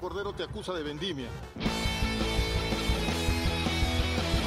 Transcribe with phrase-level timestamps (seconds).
[0.00, 1.28] Cordero te acusa de vendimia.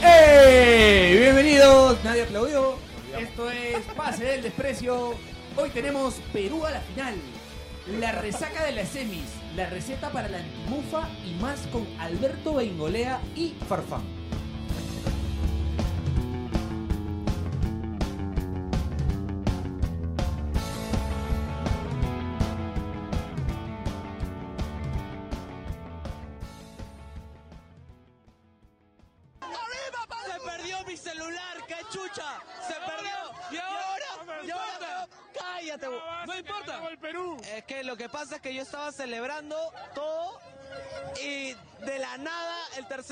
[0.04, 1.18] ¡Ey!
[1.18, 2.76] Bienvenidos, nadie aplaudió.
[3.18, 5.16] Esto es Pase del Desprecio.
[5.58, 7.16] Hoy tenemos Perú a la final.
[8.00, 9.26] La resaca de las semis,
[9.56, 14.19] la receta para la antimufa y más con Alberto Bengolea y Farfán.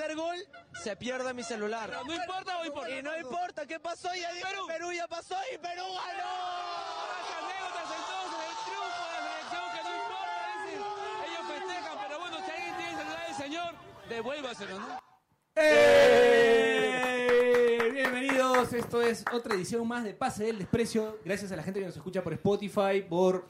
[0.07, 0.37] Tercer gol
[0.73, 1.91] se pierde mi celular.
[2.05, 2.89] ¿No importa o importa?
[2.89, 4.67] Y no importa qué pasó, ya dije, Perú.
[4.67, 6.23] Perú ya pasó y Perú ganó.
[7.11, 10.83] Las anécdotas entonces del triunfo de la selección que no importa, dicen.
[11.27, 13.75] Ellos festejan, pero bueno, si alguien tiene el celular del señor,
[14.09, 14.87] devuélvaselo, ¿no?
[15.55, 16.77] ¡Ey!
[17.91, 21.19] Bienvenidos, esto es otra edición más de Pase del Desprecio.
[21.25, 23.47] Gracias a la gente que nos escucha por Spotify, por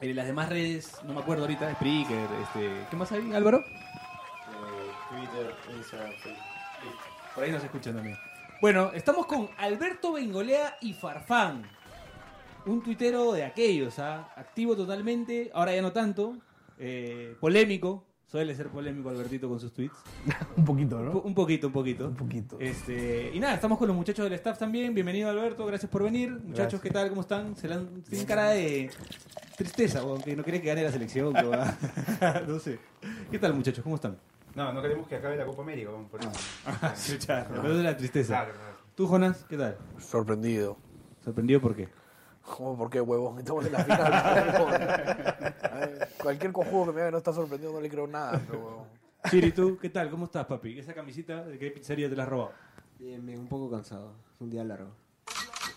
[0.00, 3.64] eh, las demás redes, no me acuerdo ahorita, Spreaker, este, ¿qué más hay, Álvaro?
[5.36, 6.42] Twitter, Instagram, Facebook.
[7.34, 8.16] Por ahí nos escuchan también.
[8.60, 11.62] Bueno, estamos con Alberto Bengolea y Farfán.
[12.64, 14.28] Un tuitero de aquellos, ¿ah?
[14.36, 16.36] activo totalmente, ahora ya no tanto,
[16.78, 19.94] eh, polémico, suele ser polémico Albertito con sus tweets.
[20.56, 21.12] Un poquito, Un ¿no?
[21.12, 22.06] po- Un poquito, un poquito.
[22.08, 22.56] Un poquito.
[22.58, 24.92] Este, y nada, estamos con los muchachos del staff también.
[24.94, 26.30] Bienvenido Alberto, gracias por venir.
[26.30, 26.80] Muchachos, Gracias.
[26.82, 27.08] ¿qué tal?
[27.10, 27.54] ¿Cómo están?
[27.56, 28.90] Se la han- tienen cara de
[29.56, 31.32] tristeza, aunque no quieren que gane la selección.
[31.34, 31.42] que
[32.48, 32.80] no sé.
[33.30, 33.84] ¿Qué tal muchachos?
[33.84, 34.18] ¿Cómo están?
[34.56, 36.30] No, no queremos que acabe la Copa América, vamos por eso.
[37.26, 38.32] Pero es de la tristeza.
[38.32, 38.76] Claro, claro.
[38.94, 39.44] ¿Tú, Jonas?
[39.46, 39.76] ¿Qué tal?
[39.98, 40.78] Sorprendido.
[41.22, 41.90] ¿Sorprendido por qué?
[42.40, 42.78] ¿Cómo?
[42.78, 43.38] ¿Por qué, huevón?
[43.38, 46.08] Estamos en la final.
[46.22, 48.86] Cualquier conjugo que me haga no está sorprendido, no le creo nada, pero, huevón.
[49.28, 50.08] Chiri, ¿tú qué tal?
[50.08, 50.78] ¿Cómo estás, papi?
[50.78, 52.52] ¿Esa camisita de qué pizzería te la has robado?
[52.98, 54.14] Bien, bien, un poco cansado.
[54.34, 54.88] Es un día largo.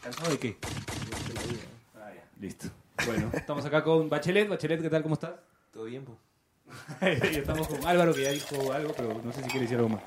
[0.02, 0.58] ¿Cansado de qué?
[1.28, 1.64] De la vida.
[1.96, 2.24] Ah, ya.
[2.40, 2.70] Listo.
[3.06, 4.48] Bueno, estamos acá con Bachelet.
[4.48, 5.04] Bachelet, ¿qué tal?
[5.04, 5.34] ¿Cómo estás?
[5.74, 6.18] Todo bien, po.
[7.02, 9.90] y estamos con Álvaro, que ya dijo algo, pero no sé si quiere decir algo
[9.90, 10.02] más.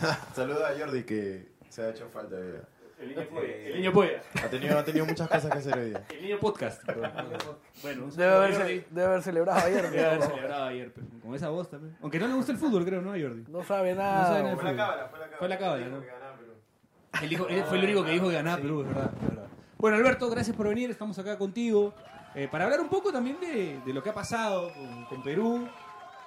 [0.34, 2.60] Saluda a Jordi que se ha hecho falta hoy día.
[3.00, 3.66] El niño puede.
[3.68, 4.20] El niño puede.
[4.44, 6.04] Ha tenido, ha tenido muchas cosas que hacer hoy día.
[6.10, 6.82] El niño podcast.
[7.82, 9.90] Bueno, Debe haber, debe haber celebrado ayer.
[9.90, 11.96] Debe haber celebrado ayer, pero con esa voz también.
[12.00, 13.44] Aunque no le gusta el fútbol, creo, ¿no, Jordi?
[13.48, 14.42] No sabe No sabe nada.
[14.42, 14.54] nada.
[14.56, 15.38] Fue la cábala, fue la cábala.
[15.38, 16.00] Fue la cábala, Dijo ¿no?
[16.02, 18.86] que ganaba, pero- Él, dijo, él fue el único que dijo que ganaba Perú, es
[18.88, 19.46] verdad, es verdad.
[19.78, 20.90] Bueno, Alberto, gracias por venir.
[20.92, 21.92] Estamos acá contigo
[22.34, 25.68] eh, para hablar un poco también de, de lo que ha pasado con, con Perú.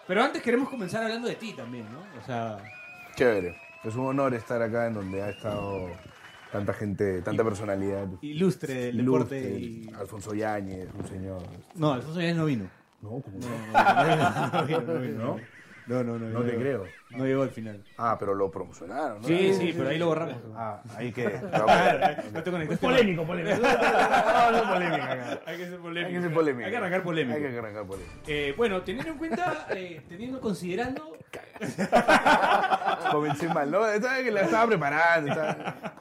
[0.08, 2.00] Pero antes queremos comenzar hablando de ti también, ¿no?
[2.22, 2.58] O sea,
[3.16, 3.58] Chévere.
[3.84, 5.90] Es un honor estar acá en donde ha estado
[6.52, 8.08] tanta gente, tanta personalidad.
[8.22, 9.60] ilustre del Ilustre, deporte.
[9.60, 9.90] Y...
[9.94, 11.42] Alfonso Yáñez, un señor.
[11.76, 12.70] No, Alfonso Yáñez no vino.
[13.02, 14.52] No, como no.
[14.54, 15.18] No vino, no vino.
[15.18, 15.24] ¿No?
[15.24, 15.36] No, no, no.
[15.36, 15.55] No
[15.88, 16.04] te
[16.52, 16.60] llegó.
[16.62, 16.84] creo.
[17.12, 17.84] No llegó al final.
[17.98, 19.28] Ah, pero lo promocionaron, ¿no?
[19.28, 20.38] Sí, sí, pero ahí lo borramos.
[20.56, 21.26] Ah, ahí que.
[22.34, 22.86] No te conectaste.
[22.86, 23.58] polémico, polémico.
[23.66, 25.40] No, no, polémica.
[25.46, 26.08] Hay que ser polémico.
[26.08, 26.66] Hay que ser polémico.
[26.66, 27.36] Hay que arrancar polémico.
[27.38, 28.14] Hay que arrancar polémico.
[28.28, 31.18] Eh, bueno, teniendo en cuenta, eh, teniendo, considerando,
[33.12, 33.86] Comencé mal, ¿no?
[33.88, 35.30] Estaba que la estaba preparando.
[35.32, 35.94] estaba-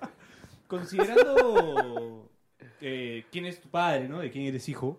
[0.66, 2.28] considerando
[2.80, 4.18] eh, quién es tu padre, ¿no?
[4.20, 4.98] De quién eres hijo,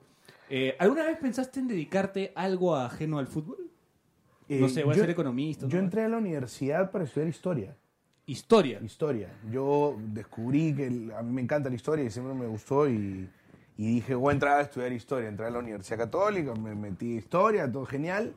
[0.50, 3.58] eh, ¿alguna vez pensaste en dedicarte a algo ajeno al fútbol?
[4.50, 5.68] No Eh, sé, voy a yo- ser economista.
[5.68, 5.84] Yo ¿no?
[5.86, 7.76] entré a la universidad para estudiar historia.
[8.28, 8.80] Historia.
[8.84, 9.30] Historia.
[9.52, 13.30] Yo descubrí que el- a mí me encanta la historia y siempre me gustó y,
[13.78, 15.30] y dije, voy a entrar a estudiar historia.
[15.30, 18.34] Entré a la Universidad Católica, me metí en historia, todo genial.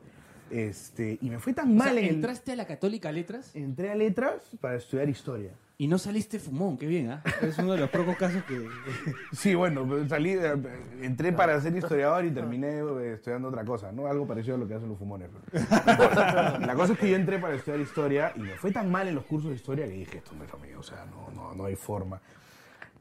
[0.51, 3.55] Este, y me fue tan O mal sea, en el- entraste a la Católica Letras
[3.55, 5.51] Entré a letras para estudiar historia.
[5.81, 7.23] Y no saliste fumón, qué bien, ¿ah?
[7.41, 8.67] Es uno de los pocos casos que...
[9.31, 10.59] Sí, bueno, pero salí, de-
[11.01, 14.05] entré para ser historiador y terminé eh, estudiando otra cosa, ¿no?
[14.05, 15.29] Algo parecido a lo que hacen los fumones.
[15.53, 19.15] La cosa es que yo entré para estudiar historia y me fue tan mal en
[19.15, 21.55] los cursos de historia que dije, esto no es lo mío, o sea, no, no,
[21.55, 22.19] no hay forma.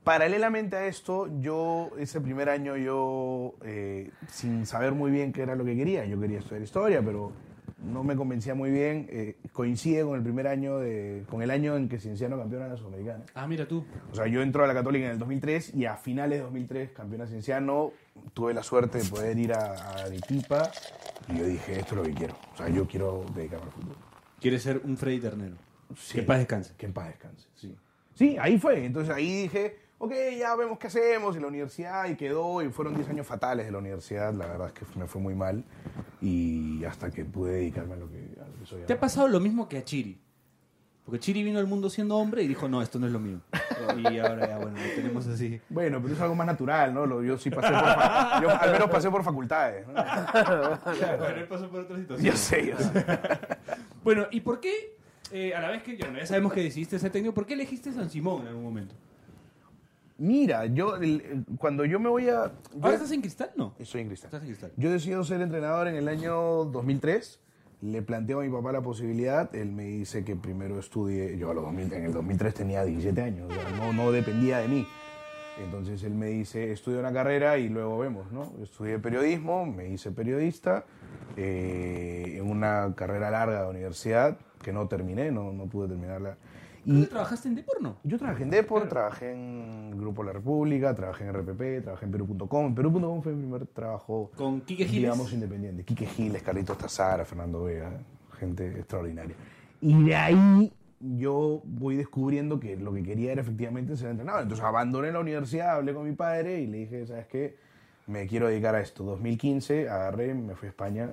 [0.04, 5.56] Paralelamente a esto, yo, ese primer año, yo, eh, sin saber muy bien qué era
[5.56, 7.32] lo que quería, yo quería estudiar historia, pero
[7.78, 11.76] no me convencía muy bien, eh, coincide con el primer año, de, con el año
[11.76, 13.24] en que Cienciano campeona la Sudamericana.
[13.34, 13.84] Ah, mira tú.
[14.10, 16.90] O sea, yo entro a la Católica en el 2003 y a finales de 2003,
[16.90, 17.92] campeona cienciano,
[18.34, 20.70] tuve la suerte de poder ir a, a Arequipa
[21.28, 22.34] y yo dije, esto es lo que quiero.
[22.54, 23.96] O sea, yo quiero dedicarme al fútbol.
[24.40, 25.56] Quieres ser un Freddy Ternero.
[25.96, 26.14] Sí.
[26.14, 26.74] Que en paz descanse.
[26.76, 27.76] Que en paz descanse, sí.
[28.14, 28.84] Sí, ahí fue.
[28.84, 31.36] Entonces ahí dije, ok, ya vemos qué hacemos.
[31.36, 32.62] Y la universidad, y quedó.
[32.62, 34.32] Y fueron 10 años fatales de la universidad.
[34.34, 35.64] La verdad es que me fue muy mal.
[36.20, 39.28] Y hasta que pude dedicarme a lo que, a lo que soy ¿Te ha pasado
[39.28, 40.20] lo mismo que a Chiri?
[41.04, 43.40] Porque Chiri vino al mundo siendo hombre y dijo, no, esto no es lo mío.
[43.96, 45.58] Y ahora ya, bueno, lo tenemos así.
[45.70, 47.06] Bueno, pero es algo más natural, ¿no?
[47.06, 47.80] Lo- Yo sí pasé por...
[47.80, 49.86] fa- yo al menos pasé por facultades.
[49.86, 49.94] ¿no?
[49.94, 52.02] Bueno, él pasó por otras Yo
[52.36, 52.40] situaciones.
[52.40, 53.04] sé, yo sé.
[54.04, 54.96] Bueno, ¿y por qué,
[55.32, 57.90] eh, a la vez que bueno, ya sabemos que decidiste ser técnico, ¿por qué elegiste
[57.92, 58.94] San Simón en algún momento?
[60.18, 62.46] Mira, yo el- cuando yo me voy a...
[62.46, 62.50] yo-
[62.82, 63.50] ¿Ahora estás en Cristal?
[63.56, 63.74] No.
[63.78, 64.26] Estoy en Cristal.
[64.28, 64.72] Estás en Cristal.
[64.76, 67.40] Yo decido ser entrenador en el año 2003.
[67.82, 69.54] Le planteo a mi papá la posibilidad.
[69.54, 71.38] Él me dice que primero estudie.
[71.38, 73.48] Yo a los 2000, en el 2003 tenía 17 años.
[73.48, 74.86] o sea, no, no dependía de mí.
[75.64, 78.52] Entonces él me dice, estudia una carrera y luego vemos, ¿no?
[78.62, 80.84] Estudié periodismo, me hice periodista
[81.36, 86.36] eh, en una carrera larga de universidad que no terminé, no, no pude terminarla.
[86.84, 87.96] ¿Tú trabajaste en Depor, no?
[88.04, 92.66] yo trabajé en Depor, trabajé en Grupo La República, trabajé en RPP, trabajé en Perú.com.
[92.66, 95.02] En Perú.com fue mi primer trabajo Con Quique Giles.
[95.02, 95.84] digamos independiente.
[95.84, 97.92] Quique Giles, Carlitos Tazara, Fernando Vega,
[98.38, 99.34] gente extraordinaria.
[99.80, 104.42] Y de ahí yo voy descubriendo que lo que quería era efectivamente ser entrenador.
[104.42, 107.56] Entonces abandoné la universidad, hablé con mi padre y le dije, ¿sabes qué?
[108.06, 109.04] Me quiero dedicar a esto.
[109.04, 111.12] 2015 agarré, me fui a España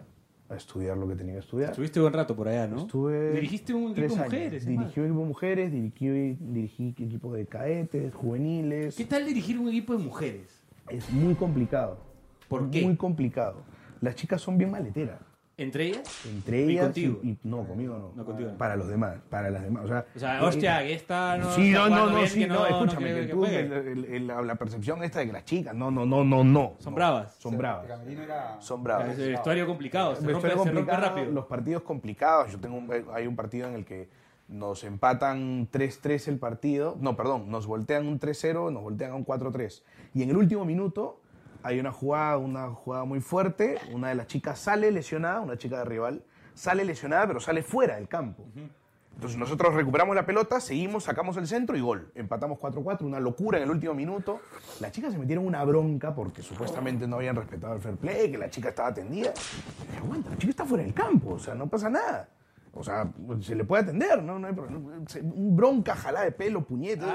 [0.49, 1.71] a estudiar lo que tenía que estudiar.
[1.71, 2.81] Estuviste buen rato por allá, ¿no?
[2.81, 4.53] Estuve Dirigiste un equipo de mujeres.
[4.63, 8.95] es Dirigí un equipo de mujeres, dirigí, dirigí equipos de cadetes, juveniles.
[8.95, 10.61] ¿Qué tal dirigir un equipo de mujeres?
[10.89, 11.97] Es muy complicado.
[12.47, 12.83] ¿Por qué?
[12.83, 13.63] Muy complicado.
[14.01, 15.19] Las chicas son bien maleteras.
[15.57, 16.25] ¿Entre ellas?
[16.25, 17.19] Entre ¿Y ellas contigo?
[17.23, 18.11] y- no, conmigo no.
[18.13, 18.57] No, contigo no.
[18.57, 19.85] Para los demás, para las demás.
[19.85, 21.51] O sea, O sea, eh, hostia, que esta no.
[21.53, 24.27] sí, está no, no, no, sí, que no, escúchame, que que tú, el- el- el-
[24.27, 26.73] la, percepción esta de que las chicas, no, no, no, no, no.
[26.79, 27.35] Son bravas.
[27.35, 27.85] Son bravas.
[28.05, 28.57] Era...
[28.59, 29.17] Son Es bravas.
[29.17, 31.31] el vestuario complicado, se rompe, fue se rompe complicado, rápido.
[31.31, 32.51] Los partidos complicados.
[32.51, 34.09] Yo tengo un- hay un partido en el que
[34.49, 36.97] nos empatan 3-3 el partido.
[36.99, 39.83] No, perdón, nos voltean un 3-0, nos voltean a un 4-3.
[40.13, 41.21] Y en el último minuto
[41.65, 43.79] hay una jugada, una jugada muy fuerte.
[43.91, 46.23] Una de las chicas sale lesionada, una chica de rival,
[46.53, 48.45] sale lesionada, pero sale fuera del campo.
[49.15, 52.11] Entonces nosotros recuperamos la pelota, seguimos, sacamos el centro y gol.
[52.13, 54.41] Empatamos 4-4, una locura en el último minuto.
[54.79, 58.37] Las chicas se metieron una bronca porque supuestamente no habían respetado el fair play, que
[58.37, 59.31] la chica estaba atendida.
[59.31, 62.29] Dije, aguanta, la chica está fuera del campo, o sea, no pasa nada.
[62.77, 63.09] O sea,
[63.41, 64.37] se le puede atender, ¿no?
[64.37, 67.05] no hay Un bronca, jalá de pelo, puñete.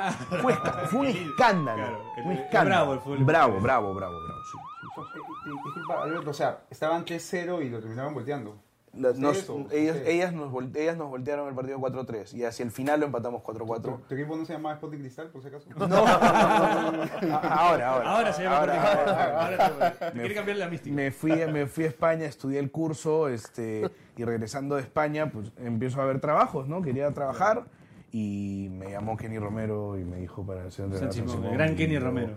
[0.41, 1.77] Fue, esca- fue un escándalo.
[1.83, 2.65] Claro, un es escándalo.
[2.65, 3.25] bravo el fútbol.
[3.25, 5.01] Bravo, bravo, bravo, bravo, sí, sí.
[5.01, 8.59] Eh, eh, Disculpa, Alberto, o sea, estaban 3-0 y lo terminaron volteando.
[8.93, 10.09] La- nos- ¿Ustedes o ellos- ustedes?
[10.15, 13.83] ellas, nos ellas nos voltearon el partido 4-3 y hacia el final lo empatamos 4-4.
[13.83, 15.67] ¿Tu, tu equipo no se llamaba Sporting Cristal, por si acaso?
[15.79, 17.35] No, no, no, no, no, no.
[17.43, 18.11] Ahora, ahora.
[18.11, 19.15] Ahora se llama Ahora, ahora, Cristal.
[19.17, 19.45] ahora.
[19.45, 20.97] Ahora te- te quiere cambiar la mística.
[20.97, 25.53] Me fui, me fui a España, estudié el curso este, y regresando de España pues
[25.59, 26.83] empiezo a ver trabajos, ¿no?
[26.83, 27.67] Quería trabajar
[28.13, 31.37] y me llamó Kenny Romero y me dijo para ser entrenador San de San Simón,
[31.37, 31.55] el Simón.
[31.59, 32.33] gran Kenny Romero.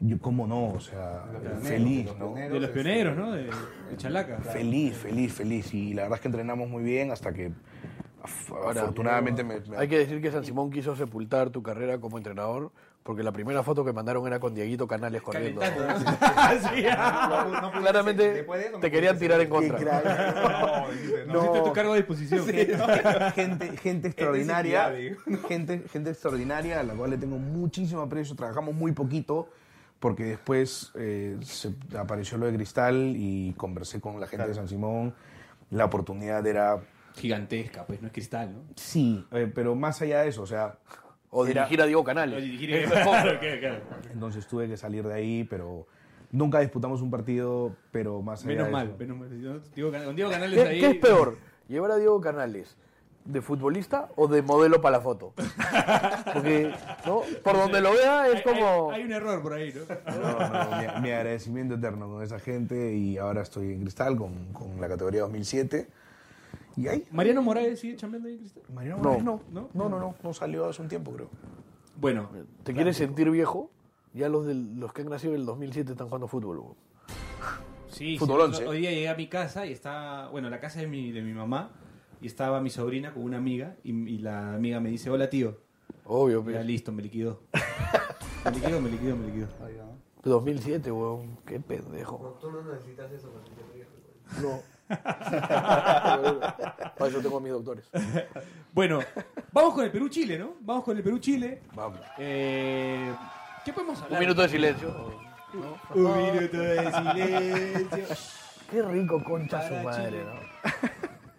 [0.00, 0.68] Yo, ¿cómo no?
[0.74, 2.34] O sea, Los feliz, los ¿no?
[2.34, 3.32] De los pioneros, ¿no?
[3.32, 4.38] De, de Chalaca.
[4.40, 5.72] Feliz, feliz, feliz.
[5.72, 7.48] Y la verdad es que entrenamos muy bien hasta que
[8.22, 12.18] af- afortunadamente me, me- Hay que decir que San Simón quiso sepultar tu carrera como
[12.18, 12.72] entrenador
[13.02, 15.60] porque la primera foto que mandaron era con Dieguito Canales corriendo.
[16.74, 16.84] Sí,
[17.28, 19.78] No, no, no, Claramente después de eso no te querían tirar en contra.
[21.26, 21.40] No, no.
[21.40, 22.44] Pusiste tu cargo a disposición.
[23.34, 24.92] gente, gente extraordinaria,
[25.48, 28.36] gente, gente extraordinaria a la cual le tengo muchísimo aprecio.
[28.36, 29.48] Trabajamos muy poquito
[30.00, 34.68] porque después eh, se apareció lo de Cristal y conversé con la gente de San
[34.68, 35.14] Simón.
[35.70, 36.78] La oportunidad era,
[37.14, 38.60] Gigantesca, pues no es cristal, ¿no?
[38.76, 40.78] sí, eh, pero más allá de eso, o sea,
[41.30, 42.42] O Era- dirigir a Diego Canales.
[42.44, 43.82] dirigir- Claro, claro, claro.
[44.12, 45.86] entonces tuve que salir de ahí, pero
[46.30, 48.96] nunca disputamos un partido, pero más allá Menos de mal, eso.
[48.98, 49.62] menos mal.
[49.74, 50.80] Diego Can- Con Diego Canales ¿Qué, ahí.
[50.80, 51.38] qué es peor?
[51.68, 52.76] ¿Llevar a Diego Canales
[53.26, 55.34] de futbolista o de modelo para la foto?
[56.32, 56.72] Porque,
[57.06, 57.20] ¿no?
[57.42, 58.90] Por donde lo vea es como...
[58.90, 60.12] hay- hay un error por ahí, ¿no?
[60.14, 64.52] No, no, mi, mi agradecimiento eterno con esa gente y ahora estoy en Cristal con,
[64.52, 65.88] con la categoría 2007.
[66.76, 68.62] Y ahí, Mariano Morales sigue chambeando ahí en cristal.
[68.74, 69.02] Mariano No.
[69.04, 69.68] Morales no, ¿No?
[69.74, 71.28] no, no, no, no salió hace un tiempo creo.
[71.98, 72.28] Bueno,
[72.64, 73.70] ¿Te quieres sentir viejo?
[74.12, 76.62] Ya los, del- los que han nacido en el 2007 están jugando fútbol.
[77.88, 78.18] sí.
[78.18, 78.66] Fútbol sí, 11.
[78.68, 80.28] Hoy día llegué a mi casa y está.
[80.30, 81.70] Bueno, la casa de mi, de mi mamá.
[82.20, 83.76] Y estaba mi sobrina con una amiga.
[83.84, 85.58] Y, y la amiga me dice: Hola, tío.
[86.04, 86.62] Obvio, Ya pero...
[86.64, 87.40] listo, me liquidó.
[88.44, 89.48] Me liquidó, me liquidó, me liquidó.
[90.22, 91.36] 2007, weón.
[91.46, 92.38] Qué pendejo.
[92.40, 93.90] Tú no necesitas eso para sentirte viejo.
[94.40, 94.52] güey.
[94.52, 94.76] No.
[96.96, 97.90] Para eso tengo a mis doctores.
[98.72, 99.00] Bueno,
[99.52, 100.54] vamos con el Perú-Chile, ¿no?
[100.60, 101.62] Vamos con el Perú-Chile.
[101.74, 101.98] Vamos.
[102.18, 103.12] Eh,
[103.64, 104.20] ¿Qué podemos hablar?
[104.20, 105.12] Un minuto de silencio.
[105.94, 108.16] Un minuto de silencio.
[108.70, 110.24] Qué rico, concha su Para madre, Chile.
[110.24, 110.88] ¿no?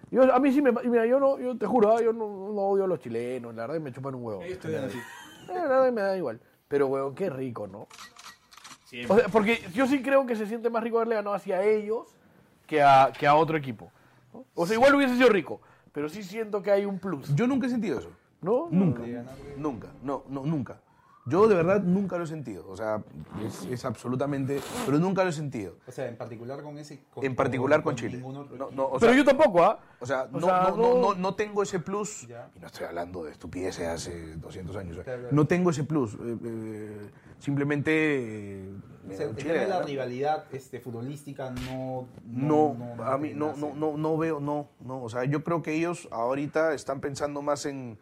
[0.10, 0.72] Yo, a mí sí me...
[0.72, 1.40] Mira, yo no...
[1.40, 3.54] Yo te juro, ah, yo no, no odio a los chilenos.
[3.56, 4.42] La verdad que me chupan un huevo.
[4.42, 4.98] Ahí estoy así.
[4.98, 5.02] Eh,
[5.48, 6.40] La verdad que me da igual.
[6.68, 7.88] Pero, weón, qué rico, ¿no?
[9.10, 12.08] O sea, porque yo sí creo que se siente más rico haberle ganado hacia ellos
[12.66, 13.92] que a, que a otro equipo.
[14.34, 14.46] ¿no?
[14.56, 15.60] O sea, igual hubiese sido rico,
[15.92, 17.36] pero sí siento que hay un plus.
[17.36, 18.10] Yo nunca he sentido eso.
[18.42, 18.68] ¿No?
[18.72, 19.04] Nunca.
[19.58, 19.88] Nunca.
[20.04, 20.80] No, no, nunca.
[21.27, 22.65] Yo de verdad nunca lo he sentido.
[22.69, 23.03] O sea,
[23.46, 24.62] es, es absolutamente.
[24.86, 25.75] Pero nunca lo he sentido.
[25.88, 27.01] O sea, en particular con ese.
[27.13, 28.22] con- En particular con Chile.
[28.24, 29.79] otro No, no, o Pero sea, yo tampoco, ¿ah?
[30.00, 32.50] O sea, no, sea, no, no, no- no- no tengo ese plus, Ya.
[32.55, 35.36] y no estoy hablando de estupideces hace 200 años, o sea, Claro, claro.
[35.36, 37.91] no tengo ese plus, eh, eh, simplemente
[38.63, 38.69] eh,
[39.10, 42.07] O sea, el Chile tema de la rivalidad este, futbolística no.
[42.25, 45.74] No, a mí no, no, no, no veo, no, no, o sea, yo creo que
[45.74, 47.98] ellos ahorita están pensando más en...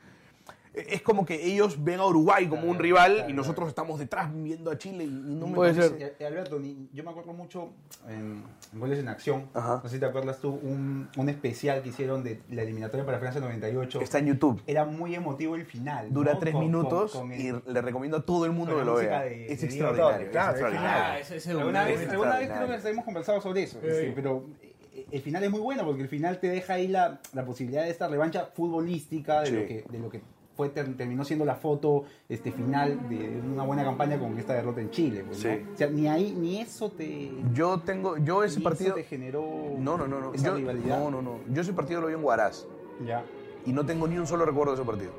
[0.75, 4.29] Es como que ellos ven a Uruguay como un rival claro, y nosotros estamos detrás
[4.33, 6.15] viendo a Chile y no me Puede parece- ser.
[6.19, 7.69] Eh, Alberto, ni- yo me acuerdo mucho
[8.09, 9.79] en, en Goles en Acción, Ajá.
[9.83, 13.19] no sé si te acuerdas tú, un, un especial que hicieron de la eliminatoria para
[13.19, 14.01] Francia 98.
[14.01, 14.61] Está en YouTube.
[14.67, 16.11] Era muy emotivo el final.
[16.13, 16.39] Dura ¿no?
[16.39, 18.85] tres Con- minutos con- con el- y le recomiendo a todo el mundo con que
[18.85, 19.21] la lo música vea.
[19.23, 20.11] de- es de Diego extraordinario.
[20.11, 20.89] Torres, es claro, es extraordinario.
[20.91, 21.11] genial.
[21.15, 23.77] Ah, ese- ese Alguna es vez, un- alguna vez creo que hemos conversado sobre eso,
[23.81, 27.19] este, pero eh, el final es muy bueno porque el final te deja ahí la,
[27.33, 29.51] la posibilidad de esta revancha futbolística de, Sí.
[29.55, 30.21] lo, que, de lo que
[30.55, 34.81] fue ter- terminó siendo la foto este final de una buena campaña con esta derrota
[34.81, 35.23] en Chile.
[35.25, 35.39] pues.
[35.39, 38.89] O sea, ni ahí, ni eso te, Yo tengo, yo ese partido...
[38.89, 39.43] eso te generó
[39.77, 40.33] No, no, no, no.
[40.33, 40.99] esa Yo, rivalidad.
[40.99, 41.39] no, no, no.
[41.51, 42.65] Yo ese partido lo vi en Huaraz
[43.05, 43.23] Ya.
[43.65, 45.11] y no tengo ni un solo recuerdo de ese partido.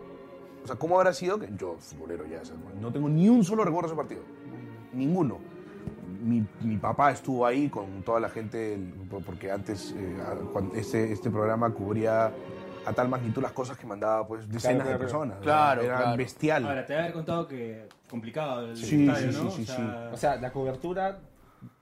[0.65, 1.39] O sea, ¿cómo habrá sido?
[1.39, 4.23] Que yo, futbolero ya, sea, no tengo ni un solo recuerdo de ese partido.
[4.93, 5.39] Ninguno.
[6.25, 8.77] Mi, mi papá estuvo ahí con toda la gente,
[9.25, 10.17] porque antes eh,
[10.75, 12.33] este, este programa cubría
[12.87, 14.99] a tal magnitud las cosas que mandaba pues decenas claro, de claro.
[14.99, 15.37] personas.
[15.41, 16.17] O sea, Claro, Era claro.
[16.17, 16.67] bestial.
[16.67, 19.51] Ahora, te voy a haber contado que complicado el Sí, estadio, sí, ¿no?
[19.51, 21.19] sí, sí, o sea, O sea, la cobertura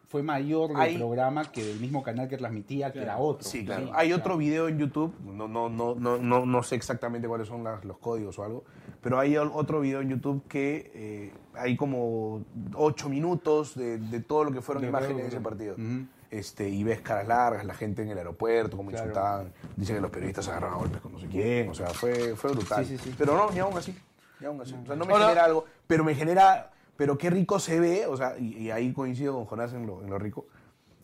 [0.08, 3.48] fue mayor del Hay- programa que del mismo canal que transmitía, que era otro.
[3.48, 3.86] Sí, claro.
[3.86, 7.48] Sí, Hay otro video en YouTube, no, no, no, no, no, no sé exactamente cuáles
[7.48, 8.64] son las- los códigos o algo,
[9.02, 12.42] pero hay otro video en YouTube que eh, hay como
[12.74, 15.74] ocho minutos de, de todo lo que fueron De imágenes de ese partido.
[15.74, 16.06] Ujú.
[16.38, 19.06] Este, y ves caras largas, la gente en el aeropuerto, cómo Claro.
[19.06, 22.34] insultaban, dicen que los periodistas agarraban a golpes con no sé quién, o sea, fue,
[22.36, 22.84] fue brutal.
[22.84, 23.14] Sí, sí, sí.
[23.16, 23.96] Pero no, ni aún así,
[24.40, 24.74] ni aún así.
[24.82, 28.16] O sea, no me genera algo, pero me genera, pero qué rico se ve, o
[28.16, 30.46] sea, y, y ahí coincido con Jonás en lo, en lo rico,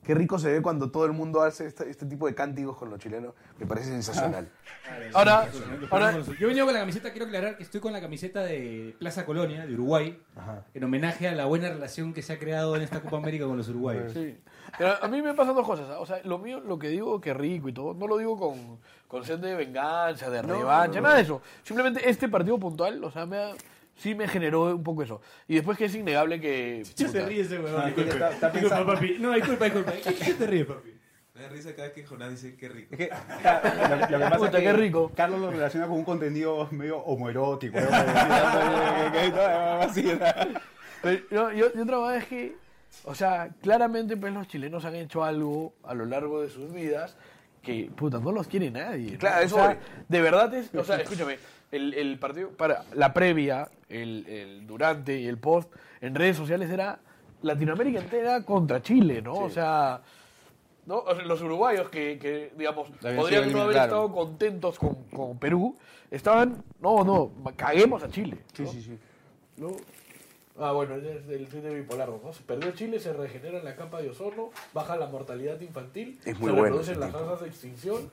[0.02, 2.88] qué rico se ve cuando todo el mundo hace este, este tipo de cánticos con
[2.90, 4.48] los chilenos, me parece sensacional.
[5.12, 5.46] Ahora,
[5.90, 8.96] ahora, Yo he venido con la camiseta, quiero aclarar que estoy con la camiseta de
[8.98, 10.20] Plaza Colonia, de Uruguay,
[10.74, 13.56] en homenaje a la buena relación que se ha creado en esta Copa América con
[13.56, 14.12] los uruguayos.
[14.12, 14.36] Sí.
[14.78, 15.86] Pero a mí me pasan dos cosas.
[15.98, 18.78] O sea, lo mío, lo que digo que rico y todo, no lo digo con,
[19.08, 21.42] con sed de venganza, de revancha, nada de eso.
[21.62, 23.52] Simplemente este partido puntual, o sea, me ha-
[23.96, 25.20] sí me generó un poco eso.
[25.48, 26.82] Y después que es innegable que...
[26.96, 27.94] ¿Qué te puta, ríes ese huevón?
[27.94, 29.16] Disculpa, disculpa, papi.
[29.18, 29.92] No, disculpa, disculpa.
[29.92, 30.96] ¿Qué, qué te ríes, papi?
[31.34, 32.94] Me da risa cada vez que Jonás dice qué rico.
[32.94, 33.08] Es que,
[33.88, 35.10] lo, lo que pasa Puta, es que qué rico.
[35.14, 37.78] Carlos lo relaciona con un contenido medio homoerótico.
[37.80, 37.86] ¿no?
[39.80, 41.10] Así, ¿no?
[41.30, 42.56] Yo, yo, y otra es que,
[43.04, 47.16] o sea, claramente pues los chilenos han hecho algo a lo largo de sus vidas
[47.62, 49.12] que, puta, no los quiere nadie.
[49.12, 49.18] ¿no?
[49.18, 49.78] Claro, O eso sea,
[50.08, 51.38] de verdad es, o sea, escúchame,
[51.70, 56.70] el, el partido, para la previa, el, el durante y el post en redes sociales
[56.70, 56.98] era
[57.42, 59.34] Latinoamérica entera contra Chile, ¿no?
[59.34, 60.00] O sea...
[60.86, 60.98] ¿no?
[60.98, 65.76] O sea, los uruguayos que, que, digamos, podrían no haber estado contentos con, con Perú,
[66.10, 68.38] estaban, no, no, caguemos a Chile.
[68.54, 68.98] Sí, sí, sí.
[69.56, 69.76] ¿no?
[70.60, 72.32] Ah, bueno, es fin de bipolar, ¿no?
[72.32, 76.38] Se perdió Chile, se regenera en la capa de ozono, baja la mortalidad infantil, Es
[76.38, 78.10] muy se bueno reproducen ese las razas de extinción.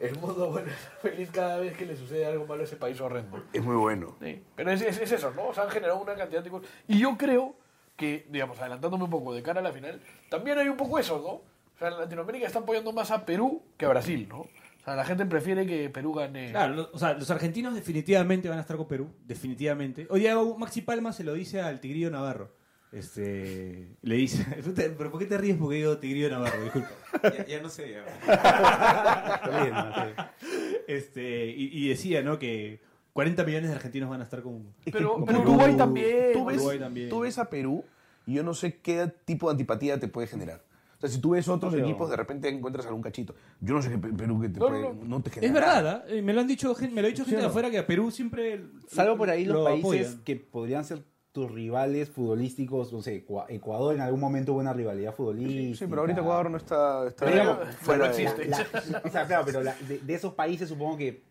[0.00, 3.00] El mundo, bueno, está feliz cada vez que le sucede algo malo a ese país
[3.00, 3.42] horrendo.
[3.52, 4.16] Es muy bueno.
[4.20, 5.46] Sí, pero es, es- es eso, ¿no?
[5.48, 6.68] O sea, han generado una cantidad de cosas.
[6.88, 7.54] Y yo creo
[7.96, 11.18] que, digamos, adelantándome un poco de cara a la final, también hay un poco eso,
[11.18, 11.28] ¿no?
[11.28, 14.46] O sea, Latinoamérica está apoyando más a Perú que a Brasil, ¿no?
[14.88, 16.50] Sea, la gente prefiere que Perú gane.
[16.50, 20.06] Claro, lo- o sea, los argentinos definitivamente van a estar con Perú, definitivamente.
[20.10, 22.52] Hoy día Maxi Palma se lo dice al Tigrillo Navarro.
[22.90, 24.46] Este, le dice,
[24.98, 26.62] pero ¿por qué te ríes porque digo Tigrillo Navarro?
[26.62, 26.88] Disculpa.
[27.22, 27.90] Ya, ya no sé.
[27.92, 28.04] ya.
[28.04, 29.94] Está bien, ¿no?
[29.94, 30.72] Sí.
[30.86, 32.38] Este, y, y decía, ¿no?
[32.38, 32.80] Que
[33.12, 34.72] 40 millones de argentinos van a estar con.
[34.90, 35.50] pero, con pero Perú.
[35.52, 36.32] Uruguay también.
[36.32, 37.08] Tú ves, Uruguay también.
[37.08, 37.84] tú ves a Perú
[38.26, 40.62] y yo no sé qué tipo de antipatía te puede generar.
[40.98, 43.32] O sea, si tú ves otros Pero- equipos, de repente encuentras algún cachito.
[43.60, 45.22] Yo no sé qué Pe- Perú que te No, puede, no, no, no.
[45.22, 45.46] te genera.
[45.46, 46.04] Es verdad.
[46.10, 48.10] Eh, me lo han dicho, me lo ha dicho gente de afuera que a Perú
[48.10, 48.64] siempre.
[48.88, 50.24] Salvo por ahí los lo países apoyan.
[50.24, 54.72] que podrían ser tus rivales futbolísticos, no sé, Ecua- Ecuador en algún momento hubo una
[54.72, 55.78] rivalidad futbolística.
[55.78, 58.44] Sí, pero ahorita Ecuador no está, está Pero digamos, fuera no de- existe.
[58.46, 61.22] La- la- o sea, claro, pero la- de, de esos países supongo que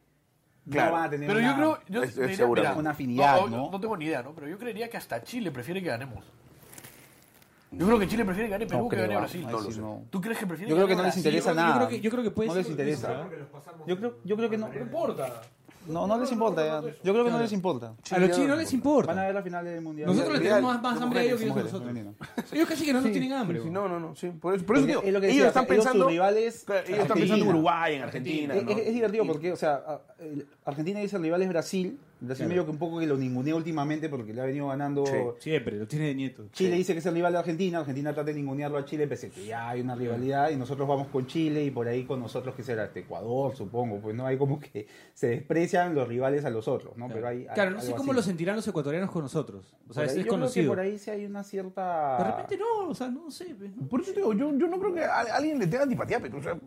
[0.69, 0.91] Claro.
[0.91, 2.61] no van a tener Pero yo una- creo, yo Es- es diría, seguro.
[2.61, 3.71] mira, Una afinidad, no, ¿no?
[3.71, 4.33] no tengo ni idea, ¿no?
[4.33, 6.23] Pero yo creería que hasta Chile prefiere que ganemos.
[7.71, 9.41] Yo creo que Chile prefiere gane Perú No que creo, ah, Brasil.
[9.49, 9.81] No sí lo sé.
[9.81, 10.03] no.
[10.09, 11.19] ¿Tú crees que prefiere Yo creo que no les Brasil?
[11.19, 11.87] interesa yo creo nada.
[11.89, 13.11] que- yo creo que puede no ser les interesa.
[13.11, 13.87] eso, Porque los pasamos.
[13.87, 14.67] Yo creo, yo creo que no.
[14.69, 15.41] No importa.
[15.87, 16.65] No, no les importa.
[16.65, 16.81] ya.
[17.01, 17.93] Yo creo que no les importa.
[18.11, 19.13] A los chinos no les importa.
[19.13, 20.07] Van a ver la final del mundial.
[20.07, 20.55] Nosotros le Mundial.
[20.57, 21.81] tenemos más, más hambre a ellos que nosotros.
[21.81, 22.07] mujeres.
[22.51, 23.61] Ellos casi que no nos tienen hambre.
[23.69, 24.27] No, no, no, sí.
[24.31, 26.99] Por eso, por eso digo, es lo que ellos decía, están pensando, sus rivales, ellos
[26.99, 28.55] están pensando en Uruguay, en Argentina.
[28.55, 28.71] Es, ¿no?
[28.71, 29.81] es- es divertido porque, o sea,
[30.65, 31.97] Argentina dice el rival es Brasil.
[32.19, 35.05] Brasil medio que un poco que lo ningunea últimamente porque le ha venido ganando.
[35.05, 35.13] Sí.
[35.39, 36.45] Siempre, lo tiene de nieto.
[36.51, 39.27] Chile dice que es el rival de Argentina, Argentina trata de ningunearlo a Chile, pese
[39.27, 42.19] a que ya hay una rivalidad y nosotros vamos con Chile y por ahí con
[42.19, 46.43] nosotros que será este Ecuador, supongo, pues no hay como que se desprecian los rivales
[46.45, 47.07] a los otros, ¿no?
[47.07, 48.15] Pero hay, hay Claro, no sé cómo así.
[48.17, 49.75] lo sentirán los ecuatorianos con nosotros.
[49.87, 50.71] O sea, Por es ahí- yo creo que desconocido.
[50.71, 53.53] por ahí sí hay una cierta De repente no, o sea, no sé.
[53.57, 53.87] pues, ¿no?
[53.87, 56.37] Por eso te digo, yo, yo no creo que a, alguien le tenga antipatía, pero,
[56.39, 56.57] o sea,